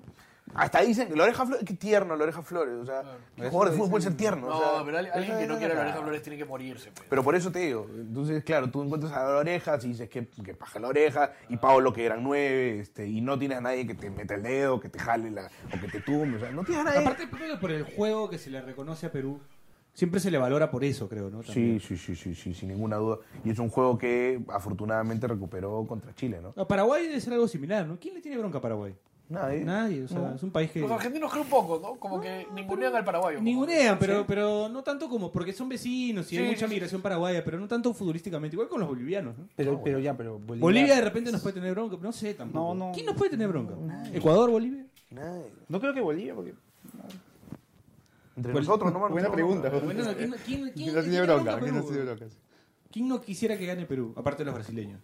[0.54, 3.02] hasta dicen que la oreja Flores, qué tierno la oreja Flores, o sea,
[3.36, 5.58] el jugador de fútbol puede ser tierno, No, o sea, pero al- alguien que no
[5.58, 6.90] quiera la oreja Flores tiene que morirse.
[6.92, 7.06] Pues.
[7.08, 10.26] Pero por eso te digo, entonces, claro, tú encuentras a la oreja, y dices que,
[10.44, 13.86] que paja la oreja, y Pablo que eran nueve, este, y no tienes a nadie
[13.86, 16.50] que te meta el dedo, que te jale la, o que te tumbe, o sea,
[16.50, 17.00] no tienes a nadie.
[17.00, 19.40] Aparte, creo que por el juego que se le reconoce a Perú,
[19.92, 21.42] siempre se le valora por eso, creo, ¿no?
[21.42, 23.18] Sí, sí, sí, sí, sí, sin ninguna duda.
[23.44, 26.54] Y es un juego que afortunadamente recuperó contra Chile, ¿no?
[26.60, 27.98] A Paraguay debe ser algo similar, ¿no?
[27.98, 28.94] ¿Quién le tiene bronca a Paraguay?
[29.30, 29.64] Nadie.
[29.64, 30.80] Nadie, o sea, es un país que...
[30.80, 32.00] Los argentinos creen un poco, ¿no?
[32.00, 33.40] Como que ningunean al paraguayo.
[33.40, 37.00] Ningunean, pero, pero no tanto como porque son vecinos y hay Sí, mucha sí, migración
[37.00, 39.48] paraguaya, pero no tanto futbolísticamente, igual con los bolivianos, ¿no?
[39.54, 42.74] Pero, pero ya, pero Bolivia, Bolivia de repente nos puede tener bronca, no sé tampoco.
[42.74, 42.92] No, no.
[42.92, 43.74] ¿Quién nos puede tener bronca?
[44.12, 44.84] ¿Ecuador, Bolivia?
[45.10, 45.46] Nadie.
[45.68, 46.54] No creo que Bolivia, porque
[48.36, 49.08] Entre nosotros, ¿no?
[49.08, 49.68] Buena pregunta.
[49.68, 51.62] Bueno, no, ¿quién, quién, quién, no quién tiene bronca, Perú?
[51.62, 52.26] ¿quién no tiene bronca?
[52.90, 54.12] ¿Quién no quisiera que gane Perú?
[54.16, 55.00] Aparte de los brasileños.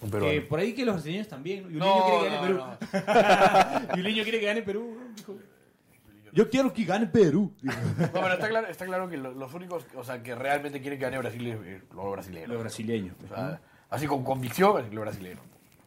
[0.00, 0.10] Un
[0.48, 1.64] por ahí que los brasileños también.
[1.64, 1.68] ¿no?
[1.70, 2.52] Yuliño No, quiere que gane
[3.82, 3.96] Perú.
[3.96, 4.98] Yuliño quiere que gane Perú.
[6.32, 7.52] Yo quiero que gane Perú.
[7.62, 7.72] No,
[8.12, 11.04] pero está claro, está claro que lo- los únicos o sea, que realmente quieren que
[11.06, 12.48] gane Brasil es eh, los brasileños.
[12.50, 13.16] Los brasileños.
[13.24, 15.40] O sea, así con convicción, los brasileños.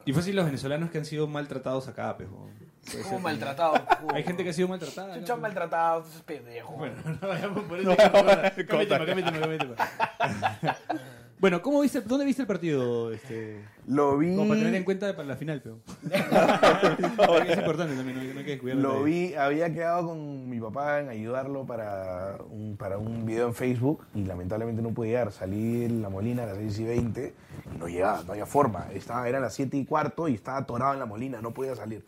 [0.04, 2.28] Y fácil los venezolanos que han sido maltratados acá, pues.
[2.28, 3.22] Puede Como ser.
[3.22, 3.82] maltratados.
[4.16, 5.14] Hay gente que ha sido maltratada.
[5.20, 6.76] Chucha acá, maltratados, esos pendejos.
[6.76, 7.96] Bueno, no vayamos por eso.
[11.42, 13.12] Bueno, ¿cómo viste, ¿dónde viste el partido?
[13.12, 14.36] Este, Lo vi.
[14.36, 15.80] como para tener en cuenta para la final, pero.
[17.48, 18.94] es importante también, no, hay que descuidarlo.
[18.94, 23.56] Lo vi, había quedado con mi papá en ayudarlo para un, para un video en
[23.56, 25.32] Facebook y lamentablemente no pude llegar.
[25.32, 27.34] Salí en la Molina a las 6 y 20
[27.74, 28.90] y no llegaba, no había forma.
[28.94, 32.06] Estaba, eran las 7 y cuarto y estaba atorado en la Molina, no podía salir.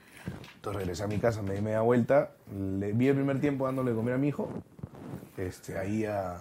[0.57, 3.89] Entonces regresé a mi casa, me di media vuelta, le, vi el primer tiempo dándole
[3.89, 4.47] de comer a mi hijo,
[5.37, 6.37] este, ahí a-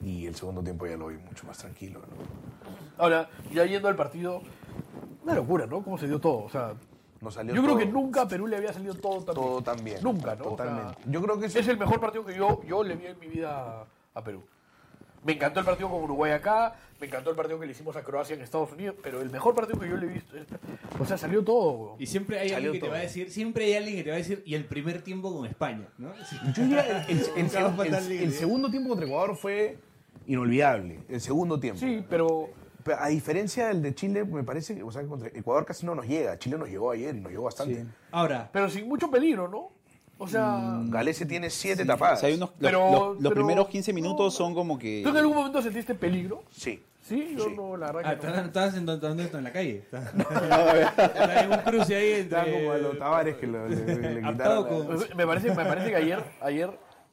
[0.00, 2.00] y el segundo tiempo ya lo vi mucho más tranquilo.
[2.00, 3.02] ¿no?
[3.02, 4.42] Ahora, ya yendo al partido,
[5.24, 5.82] una locura, ¿no?
[5.82, 6.44] Cómo se dio todo.
[6.44, 6.74] O sea,
[7.20, 9.62] Nos salió yo creo todo- que nunca a Perú le había salido todo tan todo
[9.62, 9.98] tan bien.
[10.02, 10.44] Nunca, ¿no?
[10.44, 10.94] O Totalmente.
[11.02, 13.18] sea, Yo creo que eso es el mejor partido que yo, yo le vi en
[13.18, 14.42] mi vida a Perú.
[15.26, 18.02] Me encantó el partido con Uruguay acá, me encantó el partido que le hicimos a
[18.02, 20.36] Croacia en Estados Unidos, pero el mejor partido que yo le he visto,
[21.00, 21.96] o sea, salió todo.
[21.98, 24.10] Y siempre hay Salió alguien que te va a decir, siempre hay alguien que te
[24.10, 26.12] va a decir, y el primer tiempo con España, ¿no?
[26.24, 26.36] Sí.
[26.54, 29.78] Yo diría, el, segundo tiempo contra Ecuador fue
[30.28, 31.00] inolvidable.
[31.08, 31.80] El segundo tiempo.
[31.80, 32.48] Sí, pero
[32.84, 35.96] Pero a diferencia del de Chile, me parece que o sea, contra Ecuador casi no
[35.96, 36.38] nos llega.
[36.38, 37.84] Chile nos llegó ayer y nos llegó bastante.
[38.12, 39.72] Ahora, pero sin mucho peligro, ¿no?
[40.18, 42.18] O sea, Galese tiene siete tapadas.
[42.18, 45.02] O sea, hay unos, los- Pero- los, los pero- primeros 15 minutos son como que...
[45.04, 46.42] ¿tú en algún momento sentiste peligro?
[46.50, 46.82] Sí.
[47.02, 47.54] Sí, yo Sí.
[47.54, 48.32] no, la ah, verdad que no.
[48.34, 49.84] estás, estás en, en la calle.
[49.92, 52.52] En un cruce ahí entre...
[52.52, 54.64] Como a los Tavares que lo- le, quitaron.
[54.66, 56.70] con- Me parece, me parece que ayer, ayer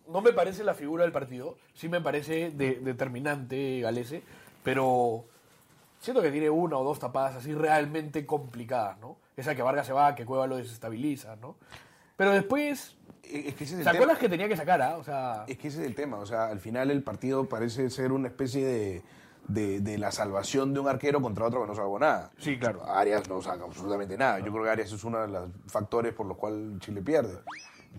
[0.08, 4.24] no me parece la figura del partido, sí me parece de- determinante Galese,
[4.64, 5.26] pero
[6.00, 9.18] siento que tiene una o dos tapadas así realmente complicadas, ¿no?
[9.38, 11.56] Esa que Vargas se va, que Cueva lo desestabiliza, ¿no?
[12.18, 13.92] Pero después, Es que ese es el ¿te tema.
[13.92, 14.98] acuerdas que tenía que sacar, ah?
[14.98, 16.18] O sea, Es que ese es el tema.
[16.18, 19.02] O sea, al final el partido parece ser una especie de,
[19.48, 22.32] de, de la salvación de un arquero contra otro que no salvó nada.
[22.38, 22.84] Sí, claro.
[22.86, 24.40] Arias no saca absolutamente nada.
[24.40, 27.40] Yo creo que Arias es uno de los factores por los cuales Chile pierde.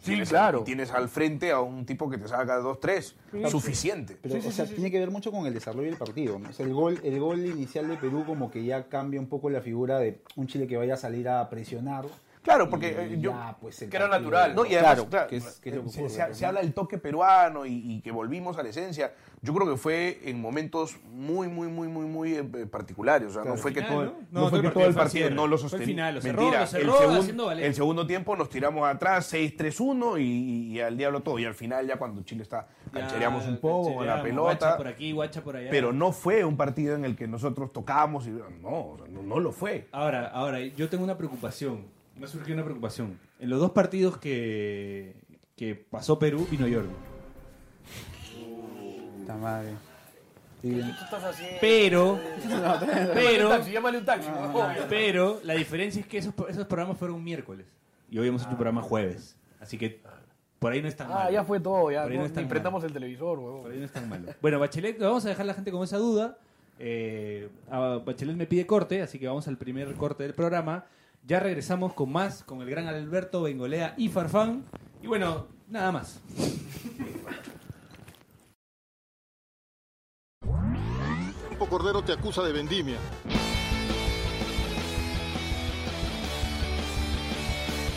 [0.02, 0.60] Sí, Tienes- claro.
[0.62, 3.14] Y tienes al frente a un tipo que te saca dos, tres.
[3.48, 4.18] Suficiente.
[4.20, 6.38] Pero, o sea, tiene que ver mucho con el desarrollo del partido.
[6.38, 6.48] ¿no?
[6.48, 9.50] O sea, el gol, el gol inicial de Perú como que ya cambia un poco
[9.50, 12.06] la figura de un Chile que vaya a salir a presionar.
[12.44, 13.30] Claro, porque Y eh, yo...
[13.32, 15.82] ya, pues, que era natural, No, y además, claro, claro, que es, que es lo
[15.84, 16.48] que se, ocurre, se- se ¿no?
[16.48, 19.12] habla del toque peruano y, y que volvimos a la esencia.
[19.40, 23.28] Yo creo que fue en momentos muy, muy, muy, muy, muy eh, particulares.
[23.28, 24.12] O sea, no fue que todo, ¿no?
[24.30, 26.12] no No, fue que el todo el partido no lo sostenía.
[26.12, 27.64] Mentira, cerró el, valer.
[27.64, 31.38] el segundo tiempo nos tiramos atrás 6-3-1 y, y al diablo todo.
[31.38, 34.76] Y al final ya cuando Chile está, canchereamos un poco con la canchereamos, Guacha pelota.
[34.76, 35.70] por aquí, guacha por allá.
[35.70, 39.22] Pero no fue un partido en el que nosotros tocábamos y no, o sea, no,
[39.22, 39.88] no lo fue.
[39.92, 41.93] Ahora, ahora, yo tengo una preocupación.
[42.18, 43.18] Me ha surgido una preocupación.
[43.38, 45.14] En los dos partidos que,
[45.56, 46.88] que pasó Perú, vino Jordi.
[49.18, 49.70] Puta madre.
[50.62, 50.70] Sí.
[50.70, 51.56] ¿qué tú estás haciendo?
[51.60, 52.20] Pero,
[53.14, 54.28] pero, Taxi, llámale un taxi.
[54.30, 54.54] ¿no?
[54.88, 57.66] pero, la diferencia es que esos, esos programas fueron miércoles.
[58.10, 59.36] Y hoy hemos hecho un programa jueves.
[59.60, 60.00] Así que
[60.58, 61.30] por ahí no es tan Ah, malo.
[61.32, 62.02] ya fue todo, ya.
[62.02, 64.08] Por ahí no, no es tan ni prendamos el televisor, Por ahí no es tan
[64.08, 64.32] malo.
[64.40, 66.38] Bueno, Bachelet, vamos a dejar a la gente con esa duda.
[66.78, 70.86] Eh, a Bachelet me pide corte, así que vamos al primer corte del programa.
[71.26, 74.66] Ya regresamos con más, con el gran Alberto Bengolea y Farfán.
[75.02, 76.20] Y bueno, nada más.
[81.48, 82.98] Campo Cordero te acusa de vendimia.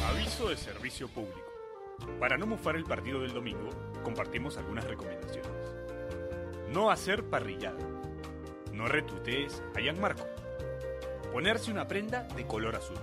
[0.10, 1.52] Aviso de servicio público.
[2.22, 3.70] Para no mufar el partido del domingo,
[4.06, 5.52] compartimos algunas recomendaciones.
[6.72, 7.80] No hacer parrillada.
[8.72, 10.26] No retuitees a Gianmarco.
[11.34, 12.98] Ponerse una prenda de color azul.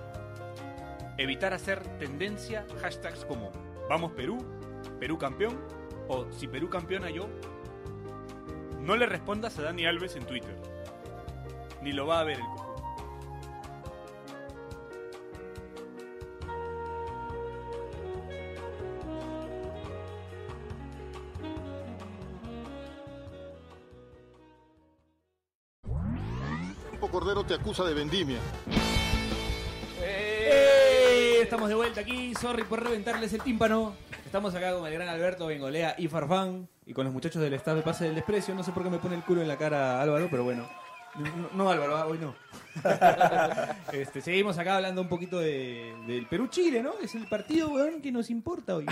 [1.16, 3.53] Evitar hacer tendencia hashtags como
[3.88, 4.38] Vamos Perú,
[4.98, 5.61] Perú campeón
[6.09, 7.29] o Si Perú campeona yo.
[8.81, 10.57] No le respondas a Dani Alves en Twitter.
[11.83, 12.44] Ni lo va a ver el.
[26.90, 28.40] Campo Cordero te acusa de vendimia.
[31.45, 32.35] Estamos de vuelta aquí.
[32.35, 33.93] Sorry por reventarles el tímpano.
[34.25, 36.67] Estamos acá con el gran Alberto Bengolea y Farfán.
[36.87, 38.55] Y con los muchachos del staff de Pase del Desprecio.
[38.55, 40.67] No sé por qué me pone el culo en la cara Álvaro, pero bueno.
[41.17, 42.35] No, no, Álvaro, ah, hoy no.
[43.93, 46.95] Este, seguimos acá hablando un poquito de- del Perú-Chile, ¿no?
[47.01, 48.87] Es el partido, weón, que nos importa hoy.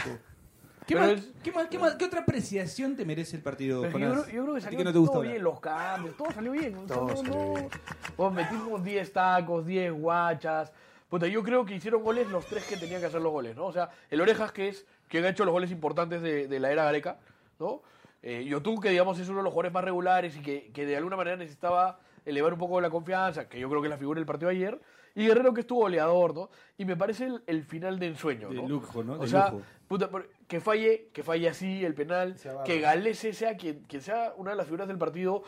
[0.86, 1.10] ¿Qué, más,
[1.42, 4.60] qué, más, qué, más- qué otra apreciación te merece el partido, yo, yo creo que
[4.60, 5.32] salió que no te gusta todo hablar.
[5.32, 6.86] bien, los cambios, todo salió bien.
[6.86, 7.54] Todo no, salió no.
[7.54, 8.34] bien.
[8.34, 10.72] Metimos 10 tacos, 10 guachas.
[11.12, 13.66] Puta, yo creo que hicieron goles los tres que tenían que hacer los goles, ¿no?
[13.66, 16.72] O sea, el Orejas, que es quien ha hecho los goles importantes de, de la
[16.72, 17.18] era Gareca,
[17.58, 17.82] ¿no?
[18.22, 20.96] Eh, Yotun, que digamos es uno de los jugadores más regulares y que, que de
[20.96, 24.20] alguna manera necesitaba elevar un poco la confianza, que yo creo que es la figura
[24.20, 24.80] del partido de ayer.
[25.14, 26.48] Y Guerrero, que estuvo goleador, ¿no?
[26.78, 28.66] Y me parece el, el final de ensueño, De ¿no?
[28.66, 29.12] lujo, ¿no?
[29.12, 29.62] O De sea, lujo.
[29.86, 30.08] puta,
[30.48, 34.56] que falle, que falle así el penal, que Galese sea quien, quien sea una de
[34.56, 35.42] las figuras del partido,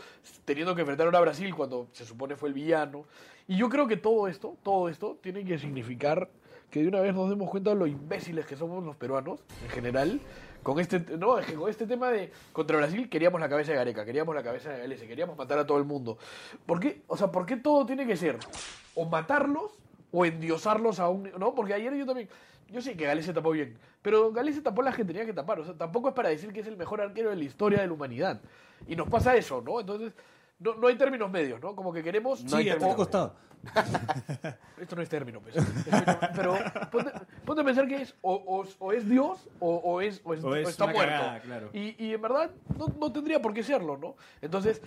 [0.45, 3.07] teniendo que enfrentar ahora a Brasil cuando se supone fue el villano.
[3.47, 6.31] Y yo creo que todo esto, todo esto, tiene que significar
[6.71, 9.71] que de una vez nos demos cuenta de lo imbéciles que somos los peruanos, en
[9.71, 10.21] general,
[10.63, 14.35] con este, no, con este tema de contra Brasil queríamos la cabeza de Gareca, queríamos
[14.35, 16.19] la cabeza de Galese, queríamos matar a todo el mundo.
[16.65, 17.03] ¿Por qué?
[17.07, 18.39] O sea, ¿por qué todo tiene que ser
[18.95, 19.79] o matarlos
[20.11, 21.31] o endiosarlos a un...
[21.39, 22.29] No, porque ayer yo también...
[22.71, 25.61] Yo sé que Galese tapó bien, pero Galese tapó las que tenía que tapar.
[25.61, 27.87] O sea, tampoco es para decir que es el mejor arquero de la historia de
[27.87, 28.41] la humanidad.
[28.89, 29.81] Y nos pasa eso, ¿no?
[29.81, 30.15] Entonces,
[30.65, 31.77] no, no hay términos medios, ¿no?
[31.77, 32.41] Como que queremos...
[32.41, 33.35] Sí, a ti te ha costado.
[34.79, 35.55] Esto no es término, pues.
[36.37, 36.55] Pero
[36.93, 37.13] ponte,
[37.47, 40.69] ponte a pensar que es o, o- o es Dios o, o es, es- es
[40.69, 41.01] está muerto.
[41.13, 41.71] cagada, claro.
[41.73, 44.17] y, y en verdad no, no tendría por qué serlo, ¿no?
[44.43, 44.83] Entonces,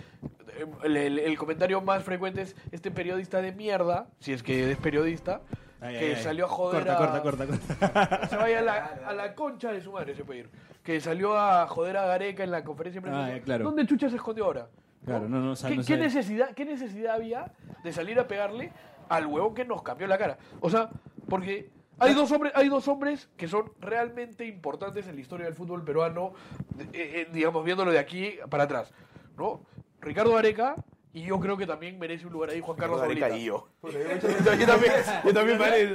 [0.56, 4.70] eh, el, el- el comentario más frecuente es este periodista de mierda, si es que
[4.70, 5.40] es periodista,
[5.80, 7.22] Ay, que ay, salió a joder Corta, a...
[7.22, 8.28] corta, corta, corta.
[8.28, 10.50] Se vaya a la, a la concha de su madre, se puede ir.
[10.84, 13.02] Que salió a joder a Gareca en la conferencia.
[13.06, 13.64] Ah, ya, claro.
[13.64, 14.68] ¿Dónde chucha se escondió ahora?
[15.08, 18.28] Claro, no, no, o sea, ¿Qué, no qué necesidad, ¿Qué necesidad había de salir a
[18.28, 18.72] pegarle
[19.08, 20.38] al huevo que nos cambió la cara?
[20.60, 20.90] O sea,
[21.28, 25.54] porque hay dos hombres, hay dos hombres que son realmente importantes en la historia del
[25.54, 26.34] fútbol peruano,
[26.78, 28.92] eh, eh, digamos, viéndolo de aquí para atrás,
[29.36, 29.62] ¿no?
[30.00, 30.76] Ricardo Areca,
[31.18, 33.68] y yo creo que también merece un lugar ahí Juan Carlos Ricardo Areca y yo.
[33.82, 34.92] yo, también,
[35.24, 35.94] yo también parece.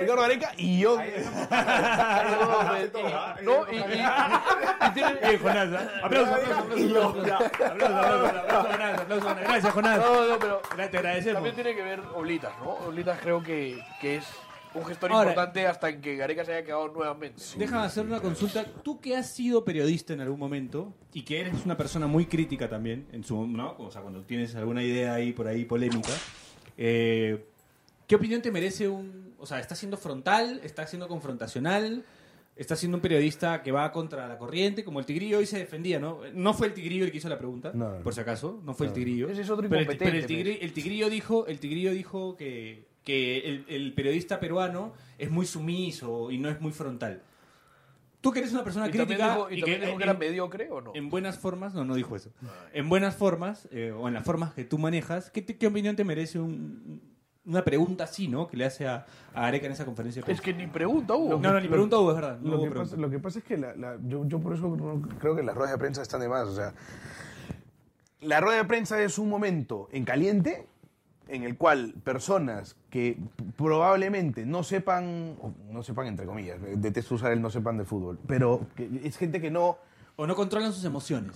[0.00, 0.98] Ricardo Areca y yo.
[3.42, 3.80] No, y, y-
[4.86, 5.68] y tiene- Eh, Jonás.
[6.02, 7.60] Aplausos, aplausos, aplausos, aplausos.
[7.60, 9.44] Aplausos, aplausos, aplausos, Jonás, aplausos, Jonás.
[9.48, 9.98] Gracias, Jonás.
[9.98, 11.34] No, no, pero Te agradecemos.
[11.34, 12.70] también tiene que ver Oblitas, ¿no?
[12.86, 14.24] Oblitas creo que, que es
[14.78, 17.42] un gestor Ahora- importante hasta en que Gareca se haya quedado nuevamente.
[17.56, 18.64] Déjame hacer una consulta.
[18.82, 22.68] Tú que has sido periodista en algún momento y que eres una persona muy crítica
[22.68, 23.74] también, en su, ¿no?
[23.78, 26.12] O sea, cuando tienes alguna idea ahí por ahí polémica,
[26.76, 27.44] eh,
[28.06, 29.34] ¿qué opinión te merece un...
[29.38, 30.60] O sea, ¿está siendo frontal?
[30.64, 32.04] ¿Está siendo confrontacional?
[32.56, 34.82] ¿Está siendo un periodista que va contra la corriente?
[34.82, 36.22] Como el Tigrillo hoy se defendía, ¿no?
[36.34, 38.02] No fue el Tigrillo el que hizo la pregunta, No, no.
[38.02, 38.60] por si acaso.
[38.64, 38.94] No fue el No.
[38.96, 39.28] Tigrillo.
[39.28, 40.60] Ese es otro Pero el, incompetente, pero el pues.
[40.60, 45.46] tigri- el tigrillo dijo, el tigrillo dijo que, que el, el periodista peruano es muy
[45.46, 47.22] sumiso y no es muy frontal.
[48.20, 50.10] Tú que eres una persona Y crítica dijo, y y también que, dijo que en,
[50.10, 50.92] era mediocre o no.
[50.94, 52.30] en buenas formas, no, no dijo eso.
[52.74, 55.96] En buenas formas eh, o en las formas que tú manejas, ¿qué, te- qué opinión
[55.96, 57.00] te merece un-
[57.46, 58.46] una pregunta así, ¿no?
[58.46, 60.20] Que le hace a, a Areca en esa conferencia.
[60.20, 61.38] de Es que ni pregunta hubo.
[61.38, 62.38] no, no, ni pregunta hubo, es verdad.
[62.40, 62.90] no Lo hubo que, pregunta.
[62.90, 65.54] pasa, lo que pasa es que la- la- yo, yo por eso creo que las
[65.56, 66.46] ruedas de prensa están de más.
[66.46, 66.74] O sea,
[68.20, 70.66] la rueda de prensa es un momento en caliente
[71.28, 73.18] en el cual personas que
[73.56, 75.36] probablemente no sepan,
[75.70, 79.16] no sepan entre comillas, eh, detesto usar el no sepan de fútbol, pero que es
[79.16, 79.78] gente que no...
[80.20, 81.30] O no controlan sus emociones.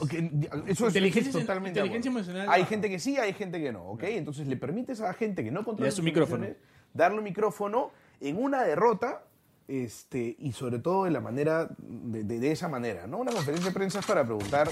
[0.67, 2.67] eso es, Inteligencia- totalmente inteligencia emocional Hay baja.
[2.71, 4.03] gente que sí, hay gente que no, ¿ok?
[4.05, 6.45] Entonces le permites a la gente que no controla sus un micrófono.
[6.47, 9.23] emociones darle un micrófono en una derrota
[9.69, 13.19] este, y sobre todo de la manera, de, de- de esa manera, ¿no?
[13.19, 14.69] Una conferencia de prensa es para preguntar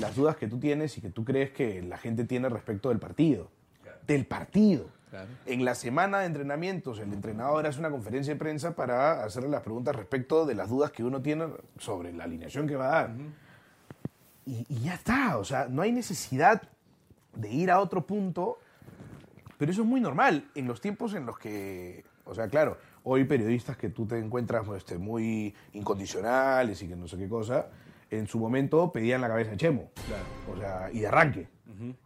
[0.00, 2.98] las dudas que tú tienes y que tú crees que la gente tiene respecto del
[2.98, 3.48] partido.
[4.06, 4.90] Del partido.
[5.44, 9.62] En la semana de entrenamientos, el entrenador hace una conferencia de prensa para hacerle las
[9.62, 13.10] preguntas respecto de las dudas que uno tiene sobre la alineación que va a dar.
[14.46, 16.62] y, y ya está, o sea, no hay necesidad
[17.34, 18.58] de ir a otro punto,
[19.58, 23.24] pero eso es muy normal en los tiempos en los que, o sea, claro, hoy
[23.24, 27.68] periodistas que tú te encuentras este, muy incondicionales y que no sé qué cosa,
[28.10, 29.90] en su momento pedían la cabeza de Chemo,
[30.52, 31.48] o sea, y de arranque.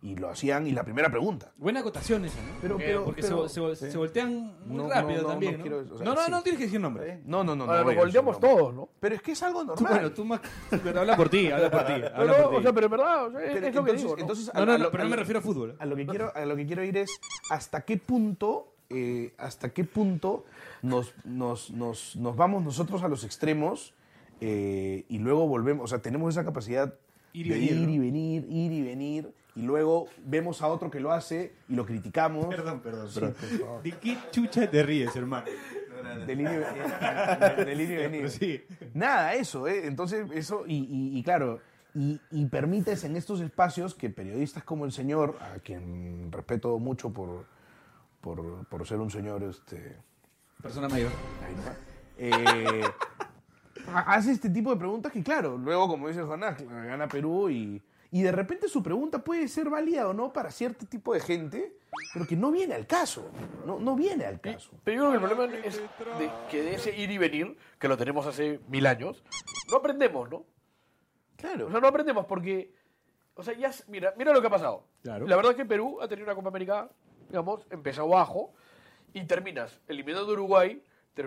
[0.03, 1.53] Y lo hacían, y la primera pregunta.
[1.57, 2.49] Buena acotación esa, ¿no?
[2.61, 3.93] Pero- porque pero- porque pero- se, se- sí.
[3.93, 5.63] se voltean muy No, rápido no, no, también, no ¿no?
[5.63, 6.31] quiero- o sea, no, no, sí.
[6.31, 7.21] no tienes que decir nombres.
[7.27, 8.89] No, no, no, Ahora, decir volteamos todos, ¿no?
[9.01, 9.93] Pero es que es algo Tú, normal.
[9.93, 10.41] bueno, tú más...
[10.71, 11.93] Pero habla por ti, habla por ti.
[12.01, 12.57] No, habla no, por ti.
[12.57, 14.15] o sea, pero en verdad, o sea, Pero es lo que entonces- digo.
[14.17, 14.21] ¿no?
[14.21, 15.77] entonces, No, no, lo- pero no me lo- refiero a fútbol.
[15.79, 17.11] A lo que quiero, a lo que quiero ir es
[17.51, 20.45] hasta qué punto, eh, hasta qué punto
[20.83, 23.95] nos, nos, nos, nos vamos nosotros a los extremos
[24.41, 26.95] eh, y luego volvemos, o sea, tenemos esa capacidad
[27.33, 31.11] Ir de ir y venir, ir y venir, y luego vemos a otro que lo
[31.13, 32.47] hace y lo criticamos.
[32.47, 33.35] Perdón, perdón, Sí, perdón.
[33.41, 33.83] por favor.
[33.83, 35.47] ¿De qué chucha te ríes, hermano?
[36.27, 38.31] Del y venir.
[38.31, 38.63] Sí.
[38.95, 39.87] Nada, eso, ¿eh?
[39.87, 41.61] Entonces, eso, y, y- y claro,
[41.95, 47.11] y, y permites en estos espacios que periodistas como el señor, a quien respeto mucho
[47.13, 47.47] por,
[48.21, 49.97] por, por ser un señor, este,
[50.63, 51.11] Persona mayor.
[52.19, 52.83] eh,
[53.93, 57.83] ha- hace este tipo de preguntas que, claro, luego, como dice Jonás, gana Perú y,
[58.17, 61.77] y de repente su pregunta puede ser válida o no para cierto tipo de gente,
[62.15, 63.31] pero que no viene al caso,
[63.67, 64.71] no, no viene al caso.
[64.85, 67.89] Pero yo creo que el problema es de que de ese ir y venir, que
[67.89, 69.23] lo tenemos hace mil años,
[69.71, 70.47] no aprendemos, ¿no?
[71.37, 71.67] Claro.
[71.67, 72.73] O sea, no aprendemos porque,
[73.35, 74.87] o sea, ya, mira, mira lo que ha pasado.
[75.03, 75.27] Claro.
[75.27, 76.89] La verdad es que Perú ha tenido una Copa América,
[77.29, 78.55] digamos, empezó abajo
[79.13, 80.83] y terminas eliminando a Uruguay,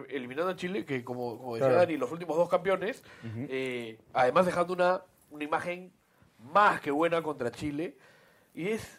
[0.09, 1.81] eliminando a Chile, que como, como decía Claro.
[1.81, 3.03] Dani, los últimos dos campeones,
[3.47, 5.93] eh, además dejando una, una imagen
[6.53, 7.95] más que buena contra Chile,
[8.53, 8.97] y es...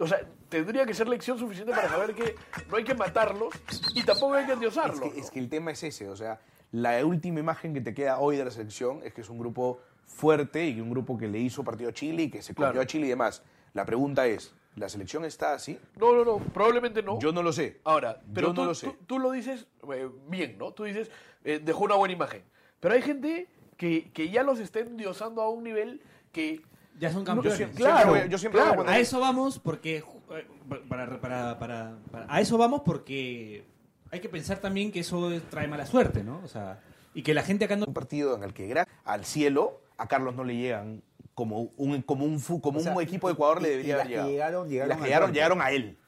[0.00, 2.34] O sea, tendría que ser lección suficiente para saber que
[2.68, 3.54] no hay que matarlos
[3.94, 5.00] y tampoco hay que Es endiosarlos.
[5.12, 6.40] que, es que el tema es ese, o sea,
[6.72, 9.80] la última imagen que te queda hoy de la selección es que es un grupo
[10.04, 12.82] fuerte y un grupo que le hizo partido a Chile y que se comió Claro.
[12.82, 13.42] a Chile y demás.
[13.72, 15.78] La pregunta es, ¿la selección está así?
[15.96, 17.20] No, no, no, probablemente no.
[17.20, 17.80] Yo no lo sé.
[17.84, 18.88] Ahora, pero Yo tú, no lo sé.
[18.88, 20.72] Tú, tú lo dices eh, bien, ¿no?
[20.72, 21.08] Tú dices,
[21.44, 22.42] eh, dejó una buena imagen.
[22.80, 26.02] Pero hay gente que, que ya los está endiosando a un nivel
[26.34, 26.60] que...
[27.00, 27.52] Ya son No, campeones.
[27.52, 28.74] yo siempre- claro, a- yo siempre claro.
[28.76, 30.46] voy a poner- A eso vamos porque eh,
[30.88, 33.64] para, para, para, para- a eso vamos porque
[34.12, 36.40] hay que pensar también que eso es- trae mala suerte, ¿no?
[36.44, 36.80] O sea,
[37.14, 40.06] y que la gente acá no Un partido en el que gra- al cielo a
[40.06, 41.02] Carlos no le llegan
[41.34, 43.94] como un, como un, fu- como O sea, un equipo de Ecuador y- le debería
[43.96, 44.28] haber llegado.
[44.28, 45.98] llegaron, Y llegaron las llegaron, llegaron a él.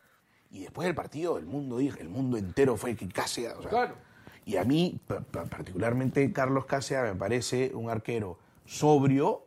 [0.52, 3.94] Y después del partido, el mundo, dijo, el mundo entero fue que o sea, Claro.
[4.44, 9.45] Y a mí, pa- pa- particularmente Carlos Cáceres, me parece un arquero sobrio,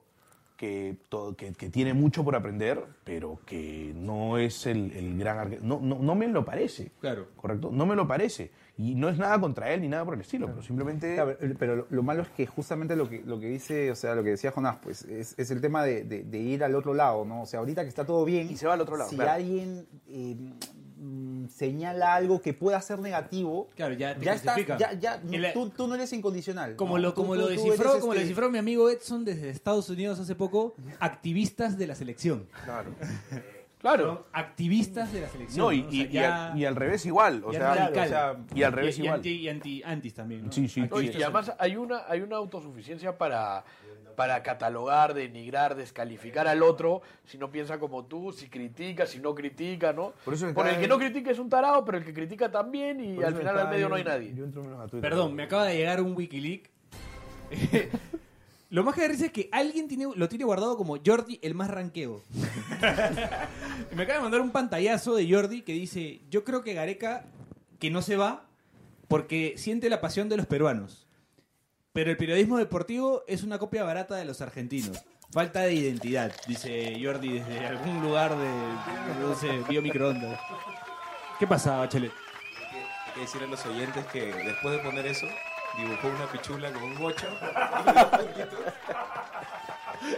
[0.60, 5.38] que, to- que, que tiene mucho por aprender, pero que no es el, el gran
[5.38, 5.62] arquero.
[5.64, 6.92] No, no, no me lo parece.
[7.00, 7.28] Claro.
[7.38, 7.70] ¿Correcto?
[7.72, 8.52] No me lo parece.
[8.78, 11.16] Y no es nada contra él ni nada por el estilo, pero simplemente...
[11.16, 13.96] Claro, pero- pero lo, lo malo es que justamente lo que, lo que dice, o
[13.96, 16.76] sea, lo que decía Jonás, pues es, es el tema de, de- de ir al
[16.76, 17.44] otro lado, ¿no?
[17.44, 18.50] O sea, ahorita que está todo bien.
[18.52, 19.32] Y se va al otro lado, Si claro.
[19.32, 20.36] alguien eh,
[21.00, 24.78] mm, señala algo que pueda ser negativo, Claro, ya te ya está, clasifica.
[24.78, 26.76] ya, ya, Y la- tú, tú no eres incondicional.
[26.76, 27.04] como ¿no?
[27.04, 29.50] lo como tú- lo tú descifró, eres, como lo este, descifró mi amigo Edson desde
[29.50, 32.48] Estados Unidos hace poco, activistas de la selección.
[32.66, 32.92] Claro.
[33.80, 34.06] Claro.
[34.08, 35.66] Son activistas de la selección.
[35.66, 35.88] No, y, ¿no?
[35.88, 37.42] O y- sea, y ya- al, y al revés igual.
[37.46, 38.06] O ya sea, radical.
[38.06, 39.16] o sea, y al revés y, y igual.
[39.20, 40.46] anti, y anti, antis también.
[40.48, 40.52] ¿no?
[40.52, 40.82] Sí, sí.
[40.82, 43.64] No, y, y además hay una, hay una autosuficiencia para,
[44.20, 49.34] para catalogar, denigrar, descalificar al otro si no piensa como tú, si critica, si no
[49.34, 50.12] critica, ¿no?
[50.26, 53.00] Por eso Por el que no critica es un tarado, pero el que critica también
[53.00, 54.34] y al final al medio no hay nadie.
[54.36, 55.10] yo entro menos a Twitter.
[55.10, 56.70] Perdón, me acaba de llegar un Wikileaks.
[58.72, 61.72] Lo más que risa es que alguien tiene, lo tiene guardado como Jordi el más
[61.72, 62.22] ranqueo.
[63.90, 67.24] Y me acaba de mandar un pantallazo de Jordi que dice, yo creo que Gareca
[67.80, 68.48] que no se va
[69.08, 71.09] porque siente la pasión de los peruanos.
[71.94, 75.04] Pero el periodismo deportivo es una copia barata de los argentinos.
[75.32, 78.50] Falta de identidad, dice Jordi desde algún lugar de,
[79.22, 80.40] no sé, biomicroondas.
[81.38, 82.12] ¿Qué pasa, Bachelet?
[83.08, 85.28] Hay que decirle a los oyentes que después de poner eso,
[85.78, 87.28] dibujó una pichula con un bocho.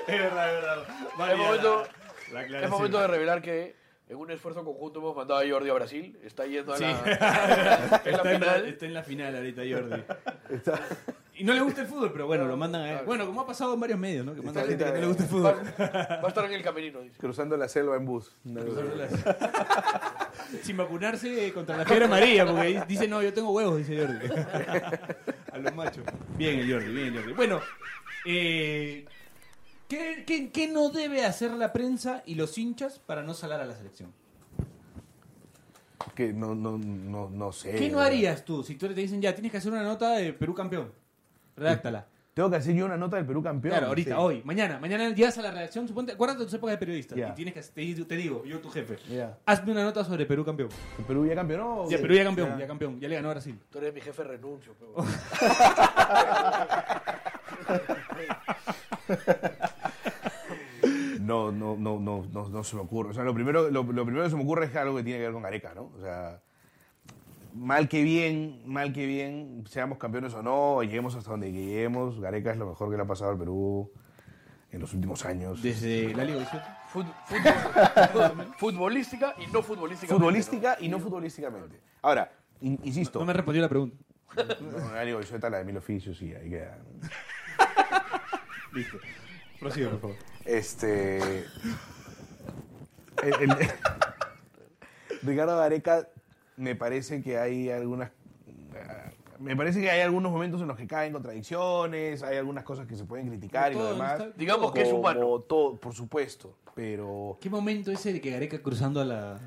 [0.07, 0.84] Es verdad, es verdad.
[1.31, 1.84] Es momento,
[2.31, 2.71] la es aclaración.
[2.71, 3.75] momento de revelar que
[4.07, 6.19] en un esfuerzo conjunto hemos mandado a Jordi a Brasil.
[6.23, 6.84] Está yendo a Sí.
[6.84, 8.65] la, la está, en la, final.
[8.67, 10.03] está en la final ahorita Jordi.
[11.41, 12.99] Y no le gusta el fútbol, pero bueno, lo mandan a él.
[13.04, 14.36] Bueno, como ha pasado en varios medios, ¿no?
[14.36, 15.56] Que mandan a gente que no le gusta el fútbol.
[15.80, 17.17] va a estar en el camerino, dice.
[17.17, 18.36] Cruzando la selva en bus.
[20.62, 24.27] Sin vacunarse contra la fiebre amarilla, porque dice, no, yo tengo huevos, dice Jordi.
[25.51, 26.04] A los machos.
[26.38, 27.34] Bien el Jordi, bien el Jordi.
[27.34, 27.60] Bueno,
[28.27, 29.06] eh,
[29.88, 33.65] ¿qué, qué, qué no debe hacer la prensa y los hinchas para no salar a
[33.65, 34.13] la selección?
[36.13, 37.77] Que no, no, no, no sé.
[37.77, 40.34] ¿Qué no harías tú si tú te dicen, ya, tienes que hacer una nota de
[40.34, 41.00] Perú campeón?
[41.62, 42.08] Redáctala.
[42.34, 43.71] Tengo que hacer yo una nota del Perú campeón.
[43.74, 44.15] Claro, ahorita, Sí.
[44.17, 44.80] hoy, mañana.
[44.80, 47.13] Mañana llegas a la redacción, suponte, acuérdate de tus épocas de periodista.
[47.17, 48.97] Y tienes que, te, te digo, yo tu jefe,
[49.45, 50.69] hazme una nota sobre Perú campeón.
[50.95, 51.89] ¿Que Perú ya campeonó?
[51.89, 53.60] Ya, Perú ya campeón, ya campeón, ya le ganó a Brasil.
[53.69, 54.74] Tú eres mi jefe, renuncio.
[54.80, 54.95] pero-
[61.19, 63.12] No, no, no, no, no, no se me ocurre.
[63.12, 65.19] O sea, lo primero, lo, lo primero que se me ocurre es algo que tiene
[65.19, 65.91] que ver con Gareca, ¿no?
[65.95, 66.41] O sea,
[67.53, 72.51] mal que bien, mal que bien, seamos campeones o no, lleguemos hasta donde lleguemos, Gareca
[72.51, 73.91] es lo mejor que le ha pasado al Perú
[74.71, 75.61] en los últimos años.
[75.61, 76.63] Desde la Liga 18.
[76.93, 80.13] Fut- fut- futbolística y no futbolística.
[80.13, 81.79] Futbolística y no futbolísticamente.
[82.01, 83.19] Ahora, in- insisto.
[83.19, 83.97] No me respondió la pregunta.
[84.61, 86.77] No, la Liga Goizueta, la de mil oficios, y ahí queda.
[88.73, 88.97] Listo.
[89.59, 90.15] Prosigue, por favor.
[90.45, 91.17] Este.
[93.23, 93.57] el- el-
[95.23, 96.07] Ricardo Gareca,
[96.62, 98.12] me parece que hay algunas.
[99.39, 102.95] Me parece que hay algunos momentos en los que caen contradicciones, hay algunas cosas que
[102.95, 104.19] se pueden criticar y lo demás.
[104.19, 105.39] está- Digamos que es Como humano.
[105.39, 107.38] Todo, por supuesto, pero.
[107.41, 109.39] ¿Qué momento ese de que Gareca cruzando a la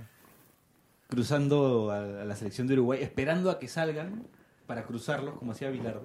[1.09, 4.27] cruzando a, a la selección de Uruguay, esperando a que salgan
[4.67, 6.03] para cruzarlos como hacía Bilardo?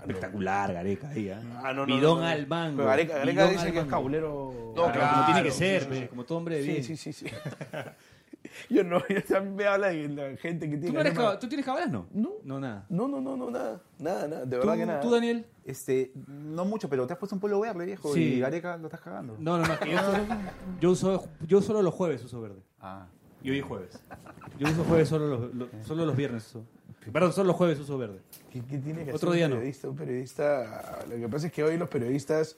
[0.00, 1.40] Espectacular, Gareca ahí, ¿ah?
[1.64, 2.30] Ah, no, no, Bidón no, no.
[2.30, 2.76] al mango.
[2.76, 4.52] Pero Gareca, Gareca dice que es cabulero.
[4.76, 6.06] No, Claro, como claro, tiene que ser, sí, pe, sí.
[6.08, 6.84] como todo hombre de Sí, bien.
[6.84, 7.26] sí, sí, sí.
[8.70, 10.86] Yo no, yo también me habla de la gente que tiene.
[10.88, 11.90] ¿Tú, no eres cab- ¿Tú tienes cabalas?
[11.90, 12.06] No.
[12.12, 12.30] No.
[12.44, 12.86] No, nada.
[12.88, 13.80] No, no, no, no, nada.
[13.98, 14.44] Nada, nada.
[14.44, 15.00] De ¿Tú, verdad que nada.
[15.00, 15.46] tú, Daniel?
[15.64, 18.34] Este, no mucho, pero te has puesto un polo verde, viejo, Sí.
[18.34, 19.36] y Gareca lo estás cagando.
[19.38, 19.74] No, no, no.
[19.86, 20.24] yo, solo,
[20.80, 22.60] yo, uso, yo solo los jueves uso verde.
[22.80, 23.06] Ah.
[23.42, 23.98] Y hoy es jueves.
[24.58, 26.46] Yo uso jueves solo los, lo- solo los viernes.
[26.46, 26.64] Uso.
[27.12, 28.20] Perdón, solo los jueves uso verde.
[28.50, 29.56] ¿Qué, qué tiene que Otro hacer día un no.
[29.56, 29.88] periodista?
[29.88, 32.56] Un periodista, lo que pasa es que hoy los periodistas,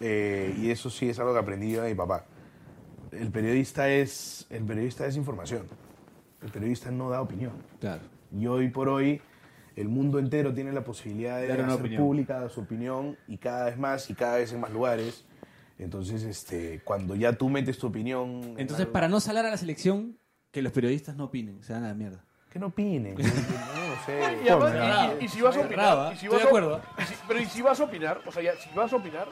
[0.00, 2.24] eh, y eso sí es algo que aprendí yo de mi papá,
[3.12, 5.66] el periodista es, el periodista es información.
[6.42, 7.52] El periodista no da opinión.
[7.80, 8.02] Claro.
[8.36, 9.20] Y hoy por hoy
[9.76, 12.02] el mundo entero tiene la posibilidad de Dar una hacer opinión.
[12.02, 15.24] pública su opinión y cada vez más y cada vez en más lugares.
[15.78, 18.42] Entonces, este, cuando ya tú metes tu opinión...
[18.42, 20.18] en Entonces, algo- para no salar a la selección,
[20.50, 22.24] que los periodistas no opinen, se dan a la mierda.
[22.50, 23.14] Que no opinen.
[23.14, 24.42] que- que no lo sé.
[24.44, 25.12] Y, además, Bravo.
[25.20, 26.82] y- y si vas a opinar, y si estoy vas de a- acuerdo.
[26.98, 29.28] y si- pero y si vas a opinar, o sea, ya, si vas a opinar,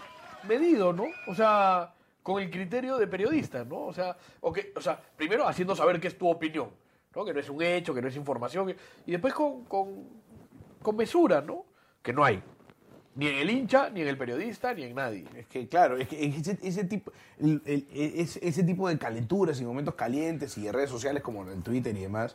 [0.46, 1.04] medido, ¿no?
[1.26, 1.92] O sea,
[2.26, 3.82] con el criterio de periodista, ¿no?
[3.86, 6.70] O sea, o, que- o sea, primero haciendo saber qué es tu opinión,
[7.14, 7.24] ¿no?
[7.24, 8.74] Que no es un hecho, que no es información,
[9.06, 10.08] y después con, con,
[10.82, 11.64] con mesura, ¿no?
[12.02, 12.42] Que no hay.
[13.14, 15.24] Ni en el hincha, ni en el periodista, ni en nadie.
[15.36, 17.12] Es que, claro, es que ese, tipo,
[17.64, 21.96] ese, ese tipo de calenturas y momentos calientes y de redes sociales como en Twitter
[21.96, 22.34] y demás,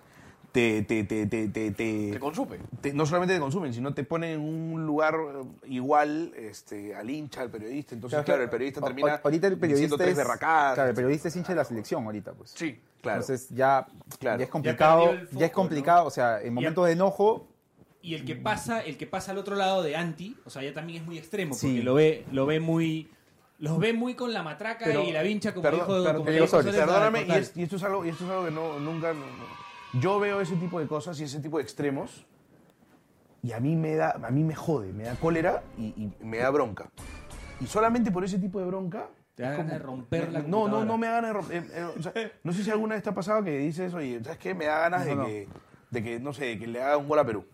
[0.51, 2.57] te, te, te, te, te, te- Te consume.
[2.81, 7.09] te- no solamente te consumen, sino te ponen en un lugar eh, igual este, al
[7.09, 7.95] hincha, al periodista.
[7.95, 10.17] Entonces, claro, el periodista a- termina a- Ahorita el diciendo periodista tres es.
[10.17, 10.73] berracadas.
[10.75, 12.51] Claro, el periodista es hincha de la selección ahorita, pues.
[12.51, 12.79] Sí.
[13.01, 13.21] Claro.
[13.21, 13.87] Entonces ya,
[14.19, 14.37] Claro.
[14.39, 15.05] ya es Ya complicado.
[15.05, 17.47] perdió el Ya, es foco, complicado, o sea, en momentos de enojo.
[18.03, 20.73] Y el que pasa, el que pasa al otro lado de anti, o sea, ya
[20.73, 21.81] también es muy extremo, porque Sí.
[21.81, 23.09] lo ve, lo ve muy,
[23.59, 26.31] los ve muy con la matraca Pero- y la vincha como Perdón, dijo, perdón, como
[26.31, 27.41] dijo perdóname, y, portal.
[27.41, 29.13] es- y esto es algo, y esto es algo que no, nunca.
[29.13, 29.61] no- no-
[29.99, 32.25] yo veo ese tipo de cosas y ese tipo de extremos
[33.43, 36.37] y a mí me da, a mí me jode, me da cólera y, y me
[36.37, 36.89] da bronca.
[37.59, 39.07] Y solamente por ese tipo de bronca.
[39.35, 41.57] Te da es ganas de romper la No, no, no me da ganas de romper.
[41.57, 44.21] eh, eh, o sea, no sé si alguna vez te ha pasado que dices, oye,
[44.23, 44.53] ¿sabes qué?
[44.53, 45.25] Me da ganas de, no.
[45.25, 45.47] Que,
[45.89, 47.45] de que, no sé, de que le haga un gol a Perú.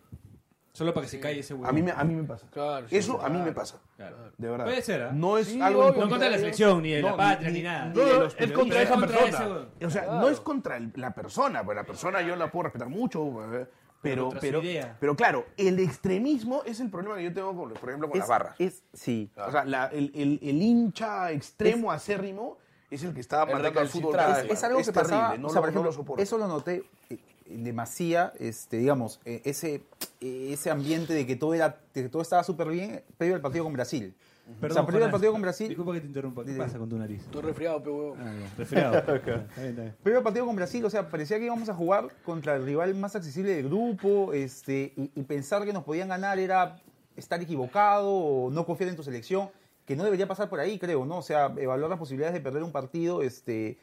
[0.78, 1.68] Solo para que se calle ese huevo.
[1.68, 2.46] A mí me, a mí me pasa.
[2.52, 3.46] Claro, sí, Eso a mí claro.
[3.46, 3.80] me pasa.
[3.96, 4.18] Claro.
[4.38, 4.66] De verdad.
[4.66, 5.12] Puede ser, ¿ah?
[5.12, 6.04] No es Sí, algo en obvio.
[6.04, 7.86] No contra la selección, ni de la No, patria, ni, nada.
[7.90, 9.28] ni No, es contra esa contra persona.
[9.38, 9.70] ese huevón.
[9.84, 10.20] O sea, Claro.
[10.22, 13.24] no es contra el- la persona, pues la persona yo la puedo respetar mucho,
[13.56, 13.68] eh,
[14.04, 14.96] pero, contra su pero, idea.
[15.00, 18.20] pero claro, el extremismo es el problema que yo tengo, con, por ejemplo, con Es,
[18.20, 18.56] las barras.
[18.60, 19.32] es, sí.
[19.36, 22.60] O sea, la- el, el- el hincha extremo acérrimo
[22.92, 24.14] es el que está El matando al fútbol.
[24.14, 24.18] recalcitrante.
[24.18, 24.54] cada es, día.
[24.54, 26.22] es algo que terrible, pasaba, no, o sea, lo, por ejemplo, no lo soporto.
[26.22, 27.18] eso lo noté eh,
[27.50, 29.84] en demasía, este, digamos, eh, ese,
[30.22, 33.42] eh, ese ambiente de que todo era, de que todo estaba súper bien previo al
[33.42, 34.14] partido con Brasil.
[34.62, 36.44] o sea, previo al partido con Brasil, Disculpa que te interrumpa.
[36.44, 37.22] ¿Qué pasa con tu nariz?
[37.22, 38.18] Estoy resfriado, pe huevo.
[38.20, 38.34] Ah.
[38.58, 39.04] Resfriado.
[39.58, 39.96] Bien.
[40.04, 42.96] previo al partido con Brasil, o sea, parecía que íbamos a jugar contra el rival
[42.96, 46.82] más accesible del grupo, este, y, y pensar que nos podían ganar era
[47.16, 49.50] estar equivocado o no confiar en tu selección,
[49.86, 51.18] que no debería pasar por ahí, creo, ¿no?
[51.18, 53.78] O sea, evaluar las posibilidades de perder un partido, este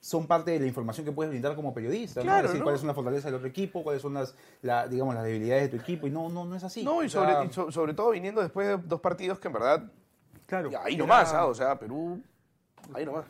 [0.00, 2.24] son parte de la información que puedes brindar como periodista, ¿no?
[2.24, 2.64] Claro, Decir ¿no?
[2.64, 5.76] cuáles son las fortalezas del otro equipo, cuáles son las, la- digamos, las debilidades de
[5.76, 6.82] tu equipo, y no, no, no es así.
[6.82, 9.52] No, y O sobre, y so- sobre todo viniendo después de dos partidos que en
[9.54, 9.82] verdad,
[10.46, 11.44] claro, ahí era- nomás, ¿ah?
[11.46, 12.22] o sea, Perú,
[12.94, 13.26] ahí nomás.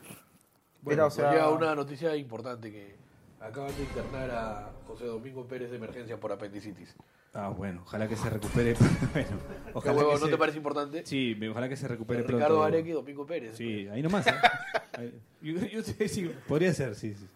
[0.86, 2.98] era, o sea, Llega una noticia importante que
[3.40, 6.94] Acaban de internar a José Domingo Pérez de emergencia por apendicitis.
[7.32, 8.74] Ah, bueno, ojalá que se recupere.
[9.12, 9.28] bueno,
[9.82, 11.06] ¿Qué huevo, ¿no te parece importante?
[11.06, 12.38] Sí, ojalá que se recupere pronto.
[12.38, 13.56] Ricardo Arequi y Domingo Pérez.
[13.56, 14.26] Sí, ahí nomás.
[14.26, 14.32] ¿eh?
[14.98, 15.14] Ahí.
[15.40, 17.26] Yo, sí, podría ser, sí, sí.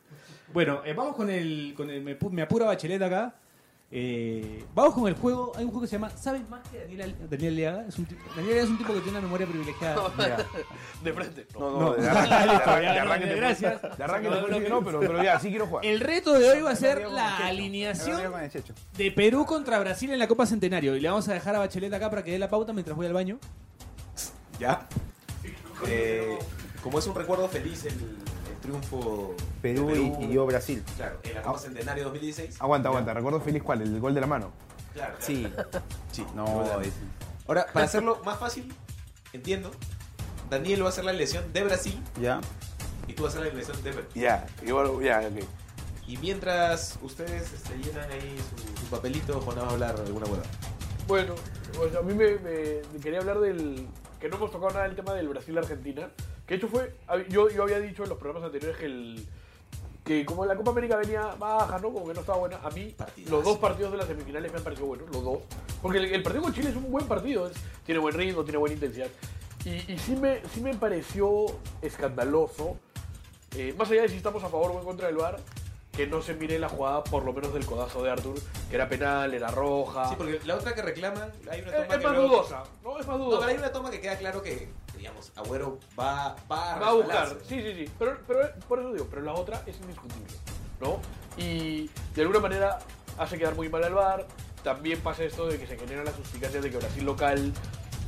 [0.52, 3.36] Bueno, eh, vamos con el, con el me, pu- me apura bachelet acá.
[3.90, 5.52] Eh, vamos con el juego.
[5.54, 7.84] Hay un juego que se llama ¿Sabes más que Daniel, Al- Daniel Aliaga?
[7.86, 10.02] Es un, tipo- Daniel Aliaga es un tipo que tiene una memoria privilegiada.
[11.04, 11.46] De frente.
[11.58, 13.80] No, No, de arranque, de gracias.
[13.96, 15.84] De arranque No, no, pero, pero ya, sí quiero jugar.
[15.86, 18.20] El reto de hoy va a ser la alineación
[18.96, 20.96] de Perú contra Brasil en la Copa Centenario.
[20.96, 23.06] Y le vamos a dejar a Bachelet acá para que dé la pauta mientras voy
[23.06, 23.38] al baño.
[24.58, 24.88] Ya.
[25.86, 26.38] Eh,
[26.82, 28.16] como es un recuerdo feliz el, el
[28.64, 30.82] triunfo Perú de y, y yo Brasil.
[30.96, 32.60] Claro, en la Copa Centenario 2016.
[32.60, 33.12] Aguanta, aguanta.
[33.12, 34.52] Recuerdo feliz cuál, el gol de la mano.
[34.94, 35.24] Claro, claro.
[35.26, 35.52] Sí.
[36.12, 36.46] Sí, No,
[37.46, 38.72] Ahora, para hacerlo más fácil,
[39.34, 39.70] entiendo.
[40.48, 42.40] Daniel va a hacer la elección de Brasil ya.
[43.06, 44.06] y tú vas a hacer la elección de Perú.
[44.14, 45.44] Ya, igual, ya, ok.
[46.06, 50.42] Y mientras ustedes este, llenan ahí su, su papelito, Juan va a hablar alguna hueá.
[51.06, 51.63] Bueno, pues
[51.98, 53.86] a mí me, me- quería hablar del.
[54.20, 56.10] que no hemos tocado nada del tema del Brasil-Argentina.
[56.46, 56.94] Que de hecho fue.
[57.28, 59.26] Yo, yo había dicho en los programas anteriores que el.
[60.04, 61.92] que como la Copa América venía baja, ¿no?
[61.92, 62.58] Como que no estaba buena.
[62.62, 63.34] A mí, Partidazo.
[63.36, 65.38] los dos partidos de las semifinales me han parecido buenos, los dos.
[65.80, 67.56] Porque el, el partido con Chile es un buen partido, es-
[67.86, 69.08] tiene buen ritmo, tiene buena intensidad.
[69.64, 71.46] Y, y sí, me, sí me pareció
[71.80, 72.76] escandaloso,
[73.56, 75.38] eh, más allá de si estamos a favor o en contra del VAR,
[75.96, 78.34] que no se mire la jugada, por lo menos del codazo de Arthur,
[78.68, 80.08] que era penal, era roja.
[80.08, 82.62] Sí, porque la otra que reclaman, hay una Es, toma es que más luego- dudosa,
[82.82, 82.98] ¿no?
[82.98, 83.38] Es más No, dudosa.
[83.40, 86.92] pero hay una toma que queda claro que, digamos, Agüero va, va a, Va a
[86.94, 87.90] buscar, sí, sí, sí.
[87.98, 90.32] Pero, pero por eso digo, pero la otra es indiscutible,
[90.80, 90.98] ¿no?
[91.36, 92.78] Y de alguna manera
[93.18, 94.26] hace quedar muy mal al VAR.
[94.62, 97.52] También pasa esto de que se generan las suspicacias de que Brasil local,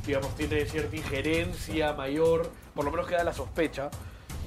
[0.05, 3.89] digamos, tiene cierta injerencia mayor, por lo menos queda la sospecha,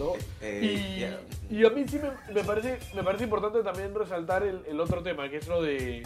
[0.01, 0.14] ¿no?
[0.40, 1.14] Eh,
[1.51, 5.03] y, a mí sí me, me parece, me parece importante también resaltar el, el otro
[5.03, 6.03] tema, que es lo de,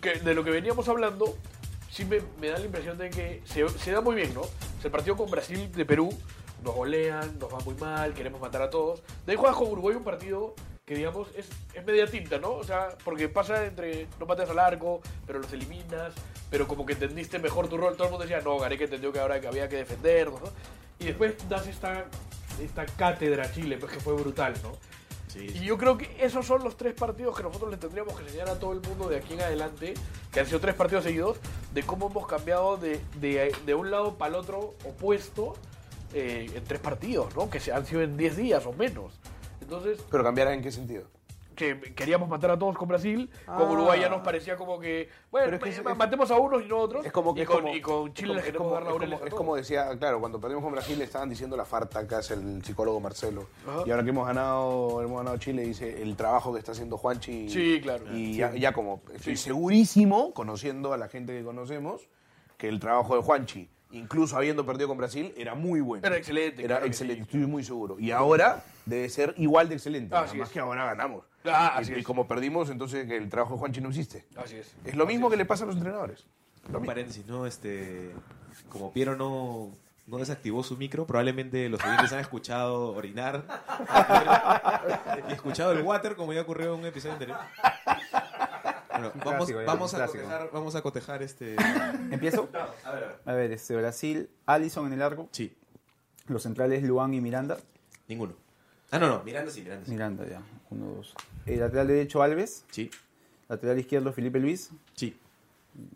[0.00, 1.36] que de lo que veníamos hablando,
[1.90, 4.42] sí me, me da la impresión de que se, se da muy bien, ¿no?
[4.42, 6.16] O sea, el partido con Brasil de Perú,
[6.62, 9.02] nos golean, nos va muy mal, queremos matar a todos.
[9.26, 12.52] De ahí juegas con Uruguay un partido que, digamos, es, es media tinta, ¿no?
[12.52, 16.12] O sea, porque pasa entre no pateas al arco, pero los eliminas,
[16.50, 17.94] pero como que entendiste mejor tu rol.
[17.94, 20.48] Todo el mundo decía, no, Gareca entendió que ahora que había que defendernos, ¿no?
[20.98, 22.06] Y después das esta,
[22.60, 24.72] esta cátedra a Chile, pues que fue brutal, ¿no?
[25.38, 28.48] Y yo creo que esos son los tres partidos que nosotros le tendríamos que enseñar
[28.48, 29.92] a todo el mundo de aquí en adelante,
[30.32, 31.36] que han sido tres partidos seguidos,
[31.74, 35.54] de cómo hemos cambiado de, de, de un lado para el otro opuesto
[36.14, 37.50] eh, en tres partidos, ¿no?
[37.50, 39.12] Que se han sido en 10 días o menos.
[39.60, 41.04] Entonces, Pero cambiará en qué sentido.
[41.56, 43.56] Que queríamos matar a todos con Brasil, Ah.
[43.58, 46.62] con Uruguay ya nos parecía como que, bueno, es que es- ma- matemos a unos
[46.62, 48.28] y no a otros, Es como que y, es con, como- y con es Chile
[48.28, 49.38] como- les es queremos como- dar es laureles como- a Es todos.
[49.40, 52.62] como decía, claro, cuando perdimos con Brasil le estaban diciendo la farta que hace el
[52.64, 53.48] psicólogo Marcelo.
[53.66, 53.82] Ajá.
[53.86, 57.48] Y ahora que hemos ganado, hemos ganado Chile, dice el trabajo que está haciendo Juanchi.
[57.48, 58.04] Sí, claro.
[58.14, 58.36] Y Sí.
[58.36, 59.44] ya, ya como estoy Sí.
[59.44, 62.08] segurísimo, conociendo a la gente que conocemos,
[62.58, 66.06] que el trabajo de Juanchi, incluso habiendo perdido con Brasil, era muy bueno.
[66.06, 67.98] Era excelente, Era claro excelente, estoy muy seguro.
[67.98, 70.14] Y ahora debe ser igual de excelente.
[70.14, 70.52] Así nada más es.
[70.52, 71.24] que ahora ganamos.
[71.44, 72.04] Ah, y, así y es.
[72.04, 74.24] como perdimos, entonces que el trabajo de Juanchi no existe.
[74.36, 74.74] Así es.
[74.84, 76.24] Es lo mismo que le pasa a los entrenadores.
[76.70, 77.46] Lo Un paréntesis, ¿no?
[77.46, 78.12] Este,
[78.68, 79.70] como Piero no,
[80.06, 83.44] no desactivó su micro, probablemente los oyentes han escuchado orinar
[85.28, 87.38] y escuchado el water como ya ocurrió en un episodio anterior.
[88.90, 91.56] Bueno, vamos, clásico, vamos, a cotejar, vamos a cotejar este...
[92.10, 92.48] ¿Empiezo?
[92.84, 93.16] A ver, a ver.
[93.26, 95.28] A ver, este, Brasil, Allison en el arco.
[95.32, 95.54] Sí,
[96.28, 97.58] Los centrales, Luan y Miranda.
[98.08, 98.45] ninguno.
[98.90, 99.90] Ah, no, no, Miranda sí, Miranda sí.
[99.92, 100.42] Miranda, ya.
[100.70, 101.14] Uno, dos.
[101.44, 102.64] El lateral derecho, Alves.
[102.70, 102.90] Sí,
[103.48, 104.70] Lateral izquierdo, Felipe Luis.
[104.94, 105.16] sí,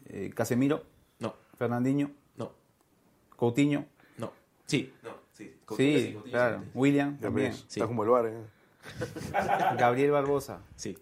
[0.06, 0.84] Eh, Casemiro.
[1.20, 2.10] no, Fernandinho.
[2.36, 2.52] no,
[3.36, 3.86] Coutinho.
[4.18, 4.32] no,
[4.66, 5.54] sí, no, sí.
[5.64, 6.60] Coutinho Sí, Coutinho claro.
[6.62, 6.70] sí.
[6.74, 7.54] William también.
[7.54, 7.64] Sí.
[7.68, 8.44] Está como el bar, ¿eh?
[9.78, 10.60] Gabriel Barbosa.
[10.76, 10.96] Sí,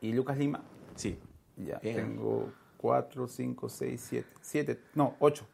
[0.00, 0.62] Y Lucas Lima.
[0.94, 1.18] sí.
[1.56, 1.96] Ya, Bien.
[1.96, 4.28] tengo 4, 5, 6, 7.
[4.40, 5.44] 7, no, 8.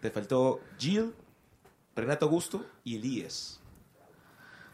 [0.00, 1.14] Te faltó Gil,
[1.94, 3.60] Renato Augusto y Elías.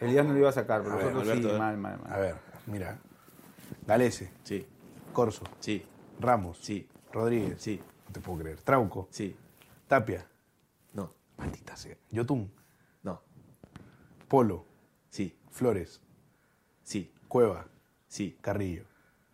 [0.01, 1.59] Elías no lo iba a sacar, pero A los ver, sí, Alberto, a ver.
[1.61, 2.13] mal, mal, mal.
[2.13, 2.35] A ver,
[2.67, 2.99] mira.
[3.87, 4.67] Galese, Sí,
[5.13, 5.85] Corso, sí,
[6.21, 7.61] Ramos, sí, Rodríguez.
[7.61, 8.61] sí, No te puedo creer.
[8.63, 9.37] Trauco, sí.
[9.87, 10.27] Tapia,
[10.93, 11.97] No, maldita sea.
[12.11, 12.51] Yotun,
[13.03, 13.23] no,
[14.29, 14.65] Polo,
[15.11, 16.01] sí, Flores,
[16.83, 17.67] sí, Cueva,
[18.07, 18.85] sí, Carrillo.